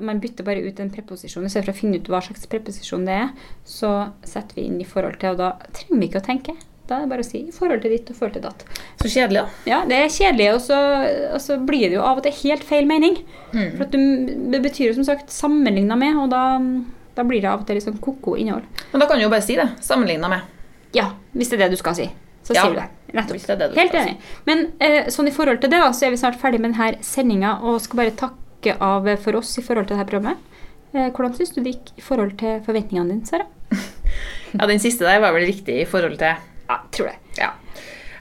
Man 0.05 0.21
bytter 0.21 0.45
bare 0.47 0.63
ut 0.63 0.79
en 0.79 0.91
preposisjon. 0.93 1.45
I 1.45 1.51
stedet 1.51 1.69
for 1.69 1.75
å 1.75 1.79
finne 1.79 1.99
ut 1.99 2.09
hva 2.11 2.21
slags 2.25 2.47
preposisjon 2.49 3.07
det 3.07 3.17
er, 3.25 3.29
så 3.67 3.93
setter 4.27 4.59
vi 4.59 4.67
inn 4.69 4.79
i 4.81 4.87
forhold 4.87 5.19
til, 5.21 5.35
og 5.35 5.41
da 5.41 5.53
trenger 5.75 6.01
vi 6.01 6.09
ikke 6.09 6.21
å 6.21 6.27
tenke. 6.29 6.55
Da 6.89 6.97
er 6.97 7.05
det 7.05 7.09
bare 7.11 7.21
å 7.21 7.27
si 7.27 7.43
i 7.45 7.53
forhold 7.53 7.83
til 7.83 7.93
ditt 7.93 8.07
og 8.09 8.17
forhold 8.17 8.35
til 8.39 8.45
datt. 8.47 8.63
Så 8.97 9.11
kjedelig, 9.13 9.43
da. 9.43 9.65
Ja, 9.69 9.79
det 9.85 9.97
er 9.99 10.13
kjedelig, 10.13 10.47
og 10.55 10.61
så, 10.65 10.77
og 11.35 11.41
så 11.43 11.59
blir 11.61 11.85
det 11.85 11.99
jo 11.99 12.05
av 12.05 12.17
og 12.21 12.25
til 12.25 12.33
helt 12.39 12.65
feil 12.65 12.89
mening. 12.89 13.19
Mm. 13.53 13.75
For 13.77 13.91
du, 13.93 13.99
Det 14.55 14.61
betyr 14.63 14.89
jo 14.89 14.95
som 14.97 15.05
sagt 15.05 15.29
sammenligna 15.33 15.97
med, 15.99 16.17
og 16.17 16.31
da, 16.33 16.43
da 17.17 17.27
blir 17.29 17.43
det 17.43 17.51
av 17.51 17.61
og 17.61 17.69
til 17.69 17.77
litt 17.77 17.85
sånn 17.85 18.01
ko-ko 18.01 18.33
innhold. 18.41 18.65
Men 18.89 19.03
da 19.03 19.09
kan 19.09 19.21
du 19.21 19.27
jo 19.27 19.29
bare 19.33 19.45
si 19.45 19.59
det. 19.59 19.69
Sammenligna 19.85 20.31
med. 20.33 20.57
Ja, 20.97 21.11
hvis 21.37 21.51
det 21.53 21.59
er 21.59 21.67
det 21.67 21.77
du 21.77 21.81
skal 21.83 21.97
si. 21.99 22.09
Så 22.41 22.57
Ja, 22.57 22.63
sier 22.65 22.73
du 22.73 22.81
det. 22.81 22.89
Nettopp. 23.13 23.45
det 23.45 23.57
det 23.59 23.69
du 23.69 23.77
Helt 23.77 23.95
enig. 23.97 24.17
Men 24.49 24.65
eh, 24.81 25.09
sånn 25.13 25.29
i 25.29 25.33
forhold 25.33 25.61
til 25.61 25.69
det, 25.69 25.81
da, 25.81 25.93
så 25.93 26.07
er 26.07 26.13
vi 26.15 26.21
snart 26.21 26.39
ferdig 26.41 26.61
med 26.61 26.73
denne 26.73 27.03
sendinga 27.05 27.59
og 27.61 27.81
skal 27.83 28.01
bare 28.01 28.17
takke 28.17 28.75
av 28.81 29.05
for 29.21 29.37
oss 29.37 29.53
i 29.61 29.65
forhold 29.65 29.89
til 29.89 29.97
dette 29.97 30.09
programmet. 30.09 30.41
Eh, 30.93 31.11
hvordan 31.13 31.35
syns 31.37 31.53
du 31.53 31.61
det 31.61 31.75
gikk 31.75 31.91
i 32.01 32.03
forhold 32.05 32.33
til 32.41 32.61
forventningene 32.65 33.13
dine, 33.13 33.29
Sara? 33.29 33.45
Ja, 34.49 34.65
Den 34.65 34.81
siste 34.81 35.05
der 35.05 35.19
var 35.21 35.35
vel 35.35 35.45
riktig 35.45 35.75
i 35.83 35.85
forhold 35.85 36.17
til 36.17 36.33
Ja, 36.69 36.79
tror 36.93 37.09
det. 37.09 37.17
Ja. 37.39 37.53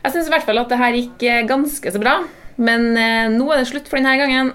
Jeg 0.04 0.14
syns 0.14 0.30
i 0.30 0.32
hvert 0.32 0.46
fall 0.48 0.60
at 0.62 0.70
det 0.72 0.80
her 0.80 0.96
gikk 0.96 1.26
eh, 1.28 1.44
ganske 1.48 1.92
så 1.92 2.00
bra. 2.00 2.16
Men 2.58 2.90
eh, 2.96 3.28
nå 3.34 3.50
er 3.52 3.60
det 3.60 3.68
slutt 3.70 3.90
for 3.90 4.00
denne 4.00 4.16
gangen. 4.18 4.54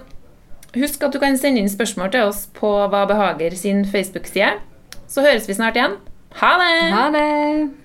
Husk 0.74 1.04
at 1.06 1.14
du 1.14 1.20
kan 1.22 1.38
sende 1.38 1.62
inn 1.62 1.70
spørsmål 1.70 2.10
til 2.10 2.26
oss 2.26 2.48
på 2.56 2.72
Hva 2.90 3.04
behager 3.06 3.54
sin 3.54 3.84
Facebook-side. 3.86 4.58
Så 5.06 5.22
høres 5.22 5.46
vi 5.46 5.54
snart 5.54 5.78
igjen. 5.78 5.96
Ha 6.40 6.52
det! 6.58 6.74
Ha 6.90 7.06
det! 7.14 7.83